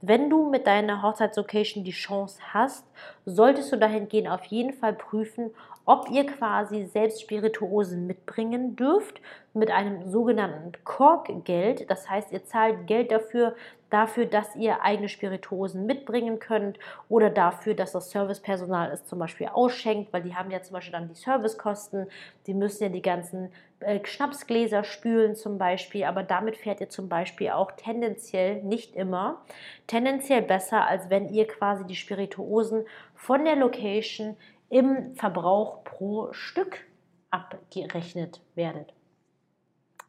Wenn 0.00 0.30
du 0.30 0.50
mit 0.50 0.66
deiner 0.66 1.02
Hochzeitslocation 1.02 1.84
die 1.84 1.90
Chance 1.90 2.38
hast, 2.52 2.84
solltest 3.24 3.72
du 3.72 3.76
dahingehend 3.76 4.28
auf 4.28 4.44
jeden 4.44 4.72
Fall 4.72 4.92
prüfen, 4.92 5.50
ob 5.86 6.10
ihr 6.10 6.26
quasi 6.26 6.84
selbst 6.84 7.22
Spirituosen 7.22 8.06
mitbringen 8.06 8.76
dürft 8.76 9.20
mit 9.54 9.70
einem 9.70 10.10
sogenannten 10.10 10.72
Korkgeld. 10.84 11.88
Das 11.88 12.10
heißt, 12.10 12.32
ihr 12.32 12.44
zahlt 12.44 12.88
Geld 12.88 13.12
dafür, 13.12 13.54
dafür, 13.88 14.26
dass 14.26 14.56
ihr 14.56 14.82
eigene 14.82 15.08
Spirituosen 15.08 15.86
mitbringen 15.86 16.40
könnt 16.40 16.78
oder 17.08 17.30
dafür, 17.30 17.74
dass 17.74 17.92
das 17.92 18.10
Servicepersonal 18.10 18.90
es 18.90 19.06
zum 19.06 19.20
Beispiel 19.20 19.46
ausschenkt, 19.46 20.12
weil 20.12 20.22
die 20.22 20.34
haben 20.34 20.50
ja 20.50 20.60
zum 20.60 20.74
Beispiel 20.74 20.92
dann 20.92 21.08
die 21.08 21.14
Servicekosten, 21.14 22.08
die 22.48 22.54
müssen 22.54 22.82
ja 22.82 22.88
die 22.88 23.00
ganzen 23.00 23.52
äh, 23.78 24.00
Schnapsgläser 24.04 24.82
spülen 24.82 25.36
zum 25.36 25.56
Beispiel, 25.56 26.04
aber 26.04 26.24
damit 26.24 26.56
fährt 26.56 26.80
ihr 26.80 26.88
zum 26.88 27.08
Beispiel 27.08 27.50
auch 27.50 27.70
tendenziell 27.72 28.62
nicht 28.64 28.96
immer, 28.96 29.42
tendenziell 29.86 30.42
besser, 30.42 30.86
als 30.86 31.10
wenn 31.10 31.28
ihr 31.28 31.46
quasi 31.46 31.86
die 31.86 31.94
Spirituosen 31.94 32.84
von 33.14 33.44
der 33.44 33.54
Location 33.54 34.36
im 34.68 35.14
Verbrauch 35.14 35.84
pro 35.84 36.32
Stück 36.32 36.84
abgerechnet 37.30 38.40
werdet. 38.54 38.92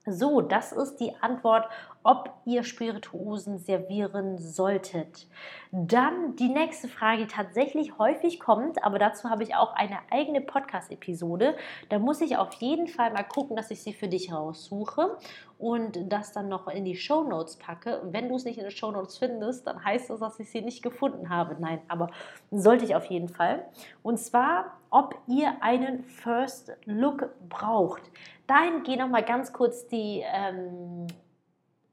So, 0.06 0.42
das 0.42 0.72
ist 0.72 0.98
die 0.98 1.14
Antwort 1.20 1.68
ob 2.08 2.32
ihr 2.46 2.64
Spirituosen 2.64 3.58
servieren 3.58 4.38
solltet. 4.38 5.28
Dann 5.74 6.38
die 6.38 6.48
nächste 6.48 6.88
Frage, 6.88 7.24
die 7.24 7.28
tatsächlich 7.28 7.98
häufig 7.98 8.40
kommt, 8.40 8.82
aber 8.82 8.98
dazu 8.98 9.30
habe 9.30 9.44
ich 9.44 9.56
auch 9.56 9.74
eine 9.76 10.00
eigene 10.10 10.40
Podcast-Episode. 10.40 11.58
Da 11.90 12.00
muss 12.00 12.22
ich 12.22 12.38
auf 12.38 12.54
jeden 12.54 12.88
Fall 12.88 13.12
mal 13.12 13.24
gucken, 13.24 13.58
dass 13.58 13.72
ich 13.72 13.84
sie 13.84 13.92
für 13.92 14.08
dich 14.08 14.32
raussuche 14.32 15.18
und 15.58 16.00
das 16.10 16.32
dann 16.32 16.48
noch 16.48 16.70
in 16.70 16.86
die 16.86 16.96
Show 16.96 17.24
Notes 17.24 17.58
packe. 17.58 18.00
Wenn 18.06 18.30
du 18.30 18.36
es 18.36 18.46
nicht 18.46 18.58
in 18.58 18.64
den 18.64 18.72
Show 18.72 18.92
Notes 18.92 19.18
findest, 19.18 19.68
dann 19.68 19.84
heißt 19.84 20.10
das, 20.10 20.22
dass 20.22 20.40
ich 20.40 20.50
sie 20.50 20.62
nicht 20.62 20.82
gefunden 20.82 21.30
habe. 21.30 21.58
Nein, 21.60 21.82
aber 21.90 22.10
sollte 22.52 22.86
ich 22.86 22.96
auf 22.96 23.06
jeden 23.08 23.28
Fall. 23.28 23.66
Und 24.02 24.18
zwar, 24.18 24.78
ob 24.92 25.14
ihr 25.28 25.62
einen 25.62 26.04
First 26.04 26.72
Look 26.86 27.32
braucht. 27.50 28.04
Dahin 28.48 28.84
gehe 28.84 28.98
noch 28.98 29.10
mal 29.10 29.24
ganz 29.24 29.52
kurz 29.52 29.90
die 29.90 30.24
ähm, 30.26 31.08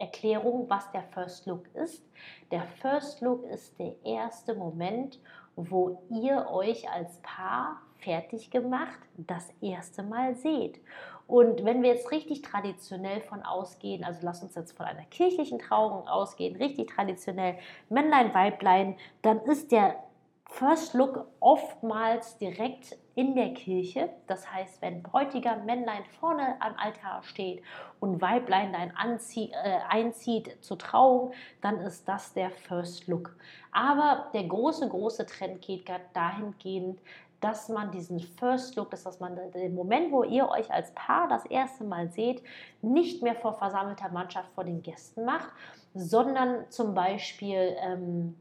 Erklärung, 0.05 0.69
was 0.69 0.91
der 0.93 1.03
First 1.03 1.47
Look 1.47 1.67
ist. 1.75 2.05
Der 2.51 2.63
First 2.81 3.21
Look 3.23 3.45
ist 3.45 3.79
der 3.79 3.95
erste 4.05 4.55
Moment, 4.55 5.19
wo 5.57 6.03
ihr 6.11 6.47
euch 6.51 6.91
als 6.91 7.19
Paar 7.23 7.81
fertig 7.99 8.51
gemacht 8.51 8.99
das 9.17 9.49
erste 9.63 10.03
Mal 10.03 10.35
seht. 10.35 10.79
Und 11.27 11.65
wenn 11.65 11.83
wir 11.83 11.95
jetzt 11.95 12.11
richtig 12.11 12.43
traditionell 12.43 13.23
von 13.23 13.43
ausgehen, 13.43 14.05
also 14.05 14.21
lasst 14.23 14.43
uns 14.43 14.55
jetzt 14.55 14.77
von 14.77 14.85
einer 14.85 15.05
kirchlichen 15.07 15.59
Trauung 15.59 16.07
ausgehen, 16.07 16.57
richtig 16.57 16.91
traditionell 16.91 17.57
Männlein, 17.89 18.35
Weiblein, 18.35 18.97
dann 19.23 19.41
ist 19.41 19.73
der 19.73 19.97
First 20.55 20.95
Look 20.95 21.27
oftmals 21.41 22.39
direkt 22.39 22.97
in 23.17 23.35
der 23.35 23.55
Kirche. 23.55 24.11
Das 24.29 24.53
heißt, 24.53 24.81
wenn 24.83 25.03
Bräutigam 25.03 25.67
Männlein 25.67 26.05
vorne 26.21 26.55
am 26.61 26.75
Altar 26.77 27.25
steht 27.25 27.61
und 27.99 28.23
Weiblein 28.23 28.73
dann 28.73 28.93
äh, 28.93 29.51
einzieht 29.89 30.57
zur 30.61 30.79
Trauung, 30.79 31.33
dann 31.61 31.81
ist 31.81 32.07
das 32.07 32.35
der 32.35 32.51
First 32.53 33.09
Look. 33.09 33.35
Aber 33.73 34.31
der 34.33 34.45
große, 34.45 34.89
große 34.89 35.27
Trend 35.27 35.61
geht 35.61 35.87
gerade 35.87 36.05
dahingehend, 36.13 37.01
dass 37.41 37.69
man 37.69 37.91
diesen 37.91 38.21
First 38.21 38.77
Look, 38.77 38.91
dass 38.91 39.19
man 39.19 39.37
den 39.51 39.75
Moment, 39.75 40.13
wo 40.13 40.23
ihr 40.23 40.49
euch 40.49 40.71
als 40.71 40.93
Paar 40.95 41.27
das 41.27 41.45
erste 41.47 41.83
Mal 41.83 42.09
seht, 42.11 42.45
nicht 42.81 43.25
mehr 43.25 43.35
vor 43.35 43.55
versammelter 43.55 44.09
Mannschaft 44.09 44.51
vor 44.55 44.63
den 44.63 44.83
Gästen 44.83 45.25
macht, 45.25 45.51
sondern 45.95 46.71
zum 46.71 46.95
Beispiel 46.95 47.77
ähm, 47.81 48.37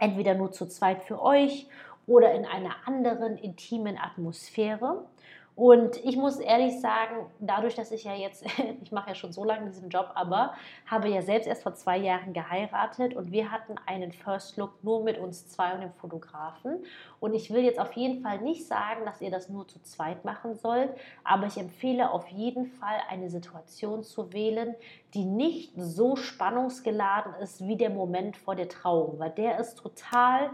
entweder 0.00 0.34
nur 0.34 0.52
zu 0.52 0.66
zweit 0.66 1.02
für 1.02 1.22
euch 1.22 1.68
oder 2.06 2.34
in 2.34 2.44
einer 2.44 2.74
anderen 2.86 3.36
intimen 3.36 3.96
Atmosphäre. 3.98 5.04
Und 5.54 6.02
ich 6.02 6.16
muss 6.16 6.38
ehrlich 6.38 6.80
sagen, 6.80 7.26
dadurch, 7.38 7.74
dass 7.74 7.90
ich 7.90 8.04
ja 8.04 8.14
jetzt, 8.14 8.44
ich 8.82 8.90
mache 8.90 9.10
ja 9.10 9.14
schon 9.14 9.32
so 9.32 9.44
lange 9.44 9.66
diesen 9.66 9.90
Job, 9.90 10.10
aber 10.14 10.54
habe 10.86 11.08
ja 11.08 11.20
selbst 11.20 11.46
erst 11.46 11.62
vor 11.62 11.74
zwei 11.74 11.98
Jahren 11.98 12.32
geheiratet 12.32 13.14
und 13.14 13.32
wir 13.32 13.50
hatten 13.50 13.74
einen 13.86 14.12
First 14.12 14.56
Look 14.56 14.82
nur 14.82 15.04
mit 15.04 15.18
uns 15.18 15.48
zwei 15.48 15.74
und 15.74 15.82
dem 15.82 15.92
Fotografen. 15.92 16.84
Und 17.20 17.34
ich 17.34 17.52
will 17.52 17.62
jetzt 17.62 17.78
auf 17.78 17.92
jeden 17.92 18.22
Fall 18.22 18.40
nicht 18.40 18.66
sagen, 18.66 19.04
dass 19.04 19.20
ihr 19.20 19.30
das 19.30 19.50
nur 19.50 19.68
zu 19.68 19.80
zweit 19.82 20.24
machen 20.24 20.54
sollt, 20.54 20.90
aber 21.22 21.46
ich 21.46 21.58
empfehle 21.58 22.10
auf 22.10 22.26
jeden 22.28 22.66
Fall 22.66 23.00
eine 23.10 23.28
Situation 23.28 24.02
zu 24.02 24.32
wählen, 24.32 24.74
die 25.12 25.26
nicht 25.26 25.72
so 25.76 26.16
spannungsgeladen 26.16 27.34
ist 27.42 27.66
wie 27.66 27.76
der 27.76 27.90
Moment 27.90 28.38
vor 28.38 28.56
der 28.56 28.70
Trauung, 28.70 29.18
weil 29.18 29.30
der 29.30 29.58
ist 29.58 29.74
total 29.74 30.50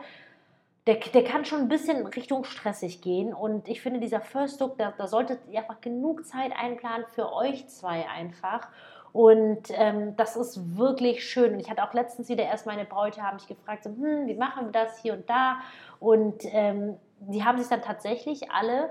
der, 0.89 0.97
der 0.97 1.23
kann 1.23 1.45
schon 1.45 1.61
ein 1.61 1.69
bisschen 1.69 2.07
Richtung 2.07 2.45
stressig 2.45 3.03
gehen. 3.03 3.35
Und 3.35 3.69
ich 3.69 3.83
finde, 3.83 4.01
dieser 4.01 4.23
First 4.23 4.59
Look, 4.61 4.79
da, 4.79 4.95
da 4.97 5.07
solltet 5.07 5.39
ihr 5.51 5.61
einfach 5.61 5.83
genug 5.83 6.25
Zeit 6.25 6.51
einplanen 6.59 7.07
für 7.15 7.31
euch 7.31 7.69
zwei 7.69 8.09
einfach. 8.09 8.69
Und 9.13 9.69
ähm, 9.73 10.17
das 10.17 10.35
ist 10.35 10.79
wirklich 10.79 11.29
schön. 11.29 11.53
Und 11.53 11.61
ich 11.61 11.71
hatte 11.71 11.85
auch 11.85 11.93
letztens 11.93 12.31
wieder 12.31 12.45
erst 12.45 12.65
meine 12.65 12.87
Bräute, 12.87 13.23
haben 13.23 13.37
mich 13.37 13.47
gefragt, 13.47 13.85
so, 13.85 13.91
hm, 13.91 14.29
wie 14.29 14.35
machen 14.35 14.67
wir 14.67 14.73
das 14.73 14.99
hier 15.03 15.13
und 15.13 15.29
da? 15.29 15.59
Und 16.01 16.43
ähm, 16.45 16.97
die 17.21 17.45
haben 17.45 17.59
sich 17.59 17.69
dann 17.69 17.83
tatsächlich 17.83 18.51
alle 18.51 18.89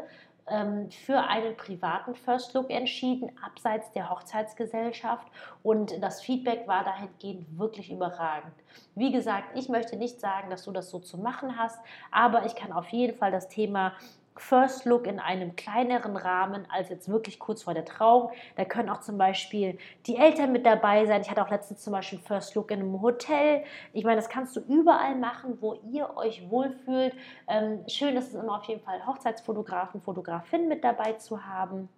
ähm, 0.50 0.90
für 0.92 1.20
einen 1.20 1.56
privaten 1.56 2.16
First 2.16 2.54
Look 2.54 2.70
entschieden, 2.70 3.32
abseits 3.44 3.92
der 3.92 4.10
Hochzeitsgesellschaft. 4.10 5.28
Und 5.64 6.02
das 6.02 6.22
Feedback 6.22 6.68
war 6.68 6.84
dahingehend 6.84 7.58
wirklich 7.58 7.92
überragend. 7.92 8.54
Wie 8.96 9.12
gesagt, 9.12 9.58
ich 9.58 9.70
möchte 9.70 9.96
nicht 9.96 10.20
sagen, 10.20 10.50
dass 10.50 10.64
du 10.64 10.72
das 10.72 10.90
so 10.90 11.00
zu 11.00 11.18
machen 11.18 11.58
hast, 11.58 11.80
aber 12.12 12.46
ich 12.46 12.56
kann 12.56 12.72
auf 12.72 12.88
jeden 12.90 13.18
Fall 13.18 13.32
das 13.32 13.50
Thema 13.50 13.94
First 14.40 14.86
Look 14.86 15.08
in 15.08 15.20
einem 15.20 15.56
kleineren 15.56 16.18
Rahmen 16.18 16.68
als 16.70 16.90
jetzt 16.90 17.10
wirklich 17.10 17.40
kurz 17.40 17.64
vor 17.64 17.74
der 17.74 17.86
Trauung. 17.86 18.32
Da 18.56 18.66
können 18.66 18.90
auch 18.90 19.02
zum 19.02 19.18
Beispiel 19.18 19.78
die 20.06 20.16
Eltern 20.16 20.52
mit 20.52 20.66
dabei 20.66 21.06
sein. 21.06 21.22
Ich 21.22 21.30
hatte 21.30 21.44
auch 21.44 21.50
letztens 21.50 21.82
zum 21.84 21.94
Beispiel 21.94 22.20
First 22.20 22.56
Look 22.56 22.72
in 22.72 22.80
einem 22.80 23.02
Hotel. 23.02 23.64
Ich 23.94 24.04
meine, 24.04 24.18
das 24.18 24.30
kannst 24.30 24.56
du 24.56 24.62
überall 24.62 25.16
machen, 25.16 25.58
wo 25.62 25.74
ihr 25.92 26.16
euch 26.18 26.50
wohlfühlt. 26.50 27.14
Ähm, 27.48 27.84
schön 27.88 28.16
ist 28.16 28.30
es 28.30 28.36
immer 28.36 28.58
auf 28.58 28.66
jeden 28.66 28.82
Fall, 28.82 29.06
Hochzeitsfotografen, 29.06 30.02
Fotografin 30.02 30.68
mit 30.68 30.84
dabei 30.84 31.14
zu 31.14 31.46
haben. 31.46 31.90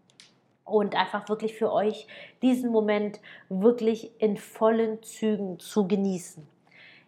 und 0.65 0.95
einfach 0.95 1.27
wirklich 1.29 1.55
für 1.55 1.71
euch 1.71 2.07
diesen 2.41 2.71
Moment 2.71 3.19
wirklich 3.49 4.11
in 4.21 4.37
vollen 4.37 5.01
Zügen 5.01 5.59
zu 5.59 5.87
genießen. 5.87 6.47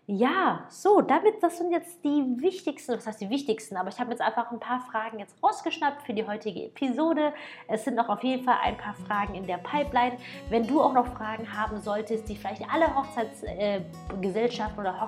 Ja, 0.07 0.65
so, 0.67 1.01
damit, 1.01 1.43
das 1.43 1.59
sind 1.59 1.71
jetzt 1.71 2.03
die 2.03 2.41
wichtigsten, 2.41 2.97
was 2.97 3.05
heißt 3.05 3.21
die 3.21 3.29
wichtigsten, 3.29 3.77
aber 3.77 3.89
ich 3.89 3.99
habe 3.99 4.09
jetzt 4.09 4.19
einfach 4.19 4.51
ein 4.51 4.59
paar 4.59 4.81
Fragen 4.81 5.19
jetzt 5.19 5.35
rausgeschnappt 5.43 6.01
für 6.01 6.13
die 6.13 6.25
heutige 6.25 6.65
Episode. 6.65 7.33
Es 7.67 7.85
sind 7.85 7.99
auch 7.99 8.09
auf 8.09 8.23
jeden 8.23 8.43
Fall 8.43 8.57
ein 8.63 8.77
paar 8.77 8.95
Fragen 8.95 9.35
in 9.35 9.45
der 9.45 9.57
Pipeline. 9.57 10.17
Wenn 10.49 10.65
du 10.65 10.81
auch 10.81 10.93
noch 10.93 11.05
Fragen 11.15 11.55
haben 11.55 11.79
solltest, 11.81 12.27
die 12.27 12.35
vielleicht 12.35 12.63
alle 12.69 12.95
Hochzeitsgesellschaften 12.95 14.77
äh, 14.79 14.81
oder 14.81 14.99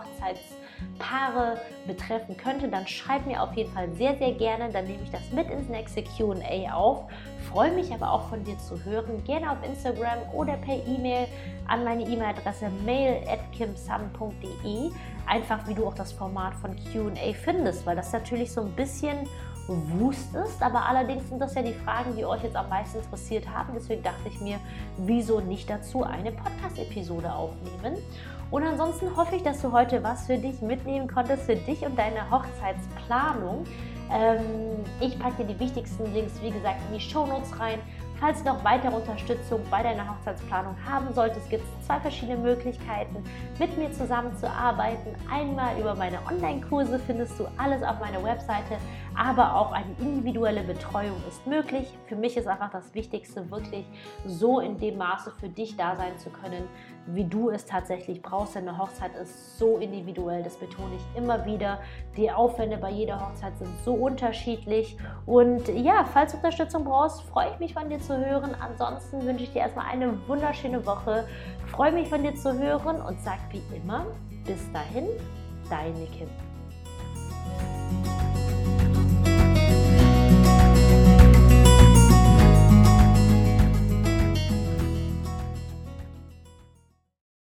Hochzeitspaare 1.04 1.58
betreffen 1.88 2.38
könnte, 2.38 2.68
dann 2.68 2.88
schreib 2.88 3.26
mir 3.26 3.42
auf 3.42 3.54
jeden 3.54 3.72
Fall 3.74 3.90
sehr, 3.96 4.18
sehr 4.18 4.34
gerne. 4.34 4.72
Dann 4.72 4.86
nehme 4.86 5.04
ich 5.04 5.12
das 5.12 5.32
mit 5.32 5.50
ins 5.50 5.70
nächste 5.70 6.04
QA 6.04 6.74
auf. 6.74 7.04
Freue 7.52 7.72
mich 7.72 7.94
aber 7.94 8.12
auch 8.12 8.30
von 8.30 8.44
dir 8.44 8.58
zu 8.58 8.84
hören. 8.84 9.24
Gerne 9.26 9.52
auf 9.52 9.58
Instagram 9.66 10.20
oder 10.34 10.54
per 10.58 10.76
E-Mail 10.76 11.28
an 11.68 11.84
meine 11.84 12.04
E-Mail-Adresse 12.04 12.70
mail 12.86 13.22
at 13.28 13.40
kimsam.de 13.52 14.92
einfach 15.26 15.66
wie 15.68 15.74
du 15.74 15.86
auch 15.86 15.96
das 15.96 16.12
Format 16.12 16.54
von 16.56 16.76
QA 16.92 17.34
findest, 17.34 17.86
weil 17.86 17.96
das 17.96 18.12
natürlich 18.12 18.52
so 18.52 18.62
ein 18.62 18.72
bisschen 18.72 19.28
Wust 19.68 20.36
ist, 20.36 20.62
aber 20.62 20.86
allerdings 20.86 21.30
sind 21.30 21.40
das 21.40 21.56
ja 21.56 21.62
die 21.62 21.74
Fragen, 21.74 22.18
die 22.18 22.26
euch 22.26 22.44
jetzt 22.44 22.58
am 22.58 22.68
meisten 22.68 22.98
interessiert 22.98 23.48
haben. 23.48 23.72
Deswegen 23.74 24.04
dachte 24.04 24.28
ich 24.28 24.42
mir, 24.42 24.60
wieso 24.98 25.40
nicht 25.40 25.70
dazu 25.70 26.04
eine 26.04 26.34
Podcast-Episode 26.34 27.32
aufnehmen. 27.32 27.98
Und 28.54 28.62
ansonsten 28.64 29.18
hoffe 29.18 29.36
ich, 29.36 29.42
dass 29.42 29.64
du 29.64 29.72
heute 29.72 30.04
was 30.04 30.28
für 30.28 30.38
dich 30.38 30.62
mitnehmen 30.62 31.08
konntest, 31.08 31.48
für 31.48 31.56
dich 31.56 31.84
und 31.84 31.98
deine 31.98 32.30
Hochzeitsplanung. 32.30 33.66
Ähm, 34.12 34.42
ich 35.02 35.18
packe 35.18 35.44
dir 35.44 35.56
die 35.56 35.60
wichtigsten 35.60 36.14
Links, 36.14 36.40
wie 36.40 36.52
gesagt, 36.52 36.80
in 36.88 37.00
die 37.00 37.04
Shownotes 37.04 37.60
rein. 37.60 37.80
Falls 38.20 38.44
du 38.44 38.50
noch 38.50 38.64
weitere 38.64 38.96
Unterstützung 38.96 39.60
bei 39.72 39.82
deiner 39.82 40.08
Hochzeitsplanung 40.08 40.76
haben 40.88 41.12
solltest, 41.14 41.50
gibt 41.50 41.64
es 41.64 41.88
zwei 41.88 42.00
verschiedene 42.00 42.38
Möglichkeiten, 42.38 43.24
mit 43.58 43.76
mir 43.76 43.92
zusammenzuarbeiten. 43.92 45.16
Einmal 45.32 45.78
über 45.80 45.96
meine 45.96 46.20
Online-Kurse 46.30 47.00
findest 47.00 47.40
du 47.40 47.48
alles 47.58 47.82
auf 47.82 48.00
meiner 48.00 48.24
Webseite, 48.24 48.78
aber 49.18 49.56
auch 49.56 49.72
eine 49.72 49.94
individuelle 50.00 50.62
Betreuung 50.62 51.18
ist 51.28 51.46
möglich. 51.48 51.98
Für 52.06 52.16
mich 52.16 52.38
ist 52.38 52.48
einfach 52.48 52.70
das 52.70 52.94
Wichtigste, 52.94 53.50
wirklich 53.50 53.86
so 54.26 54.60
in 54.60 54.78
dem 54.78 55.00
Maße 55.00 55.32
für 55.40 55.50
dich 55.50 55.76
da 55.76 55.96
sein 55.96 56.18
zu 56.18 56.30
können, 56.30 56.70
wie 57.08 57.26
du 57.26 57.50
es 57.50 57.66
tatsächlich 57.66 58.22
brauchst. 58.22 58.56
Denn 58.56 58.68
eine 58.68 58.78
Hochzeit 58.78 59.16
ist 59.16 59.58
so 59.58 59.78
individuell, 59.78 60.44
das 60.44 60.56
betone 60.56 60.96
ich 60.96 61.18
immer 61.18 61.46
wieder. 61.46 61.80
Die 62.16 62.32
Aufwände 62.32 62.78
bei 62.78 62.92
jeder 62.92 63.20
Hochzeit 63.20 63.58
sind 63.58 63.70
so 63.84 63.94
unterschiedlich. 63.94 64.98
Und 65.26 65.68
ja, 65.70 66.06
falls 66.12 66.32
du 66.32 66.38
Unterstützung 66.38 66.84
brauchst, 66.84 67.22
freue 67.24 67.52
ich 67.54 67.60
mich 67.60 67.74
von 67.74 67.90
dir 67.90 68.00
zu 68.00 68.18
hören. 68.18 68.56
Ansonsten 68.60 69.26
wünsche 69.26 69.44
ich 69.44 69.54
dir 69.54 69.60
erstmal 69.60 69.88
eine 69.88 70.16
wunderschöne 70.28 70.86
Woche. 70.86 71.26
Freue 71.68 71.92
mich 71.92 72.10
von 72.10 72.24
dir 72.24 72.36
zu 72.36 72.58
hören 72.58 73.02
und 73.02 73.20
sag 73.22 73.40
wie 73.52 73.62
immer, 73.76 74.06
bis 74.46 74.72
dahin, 74.72 75.08
deine 75.70 76.06
Kim. 76.08 76.30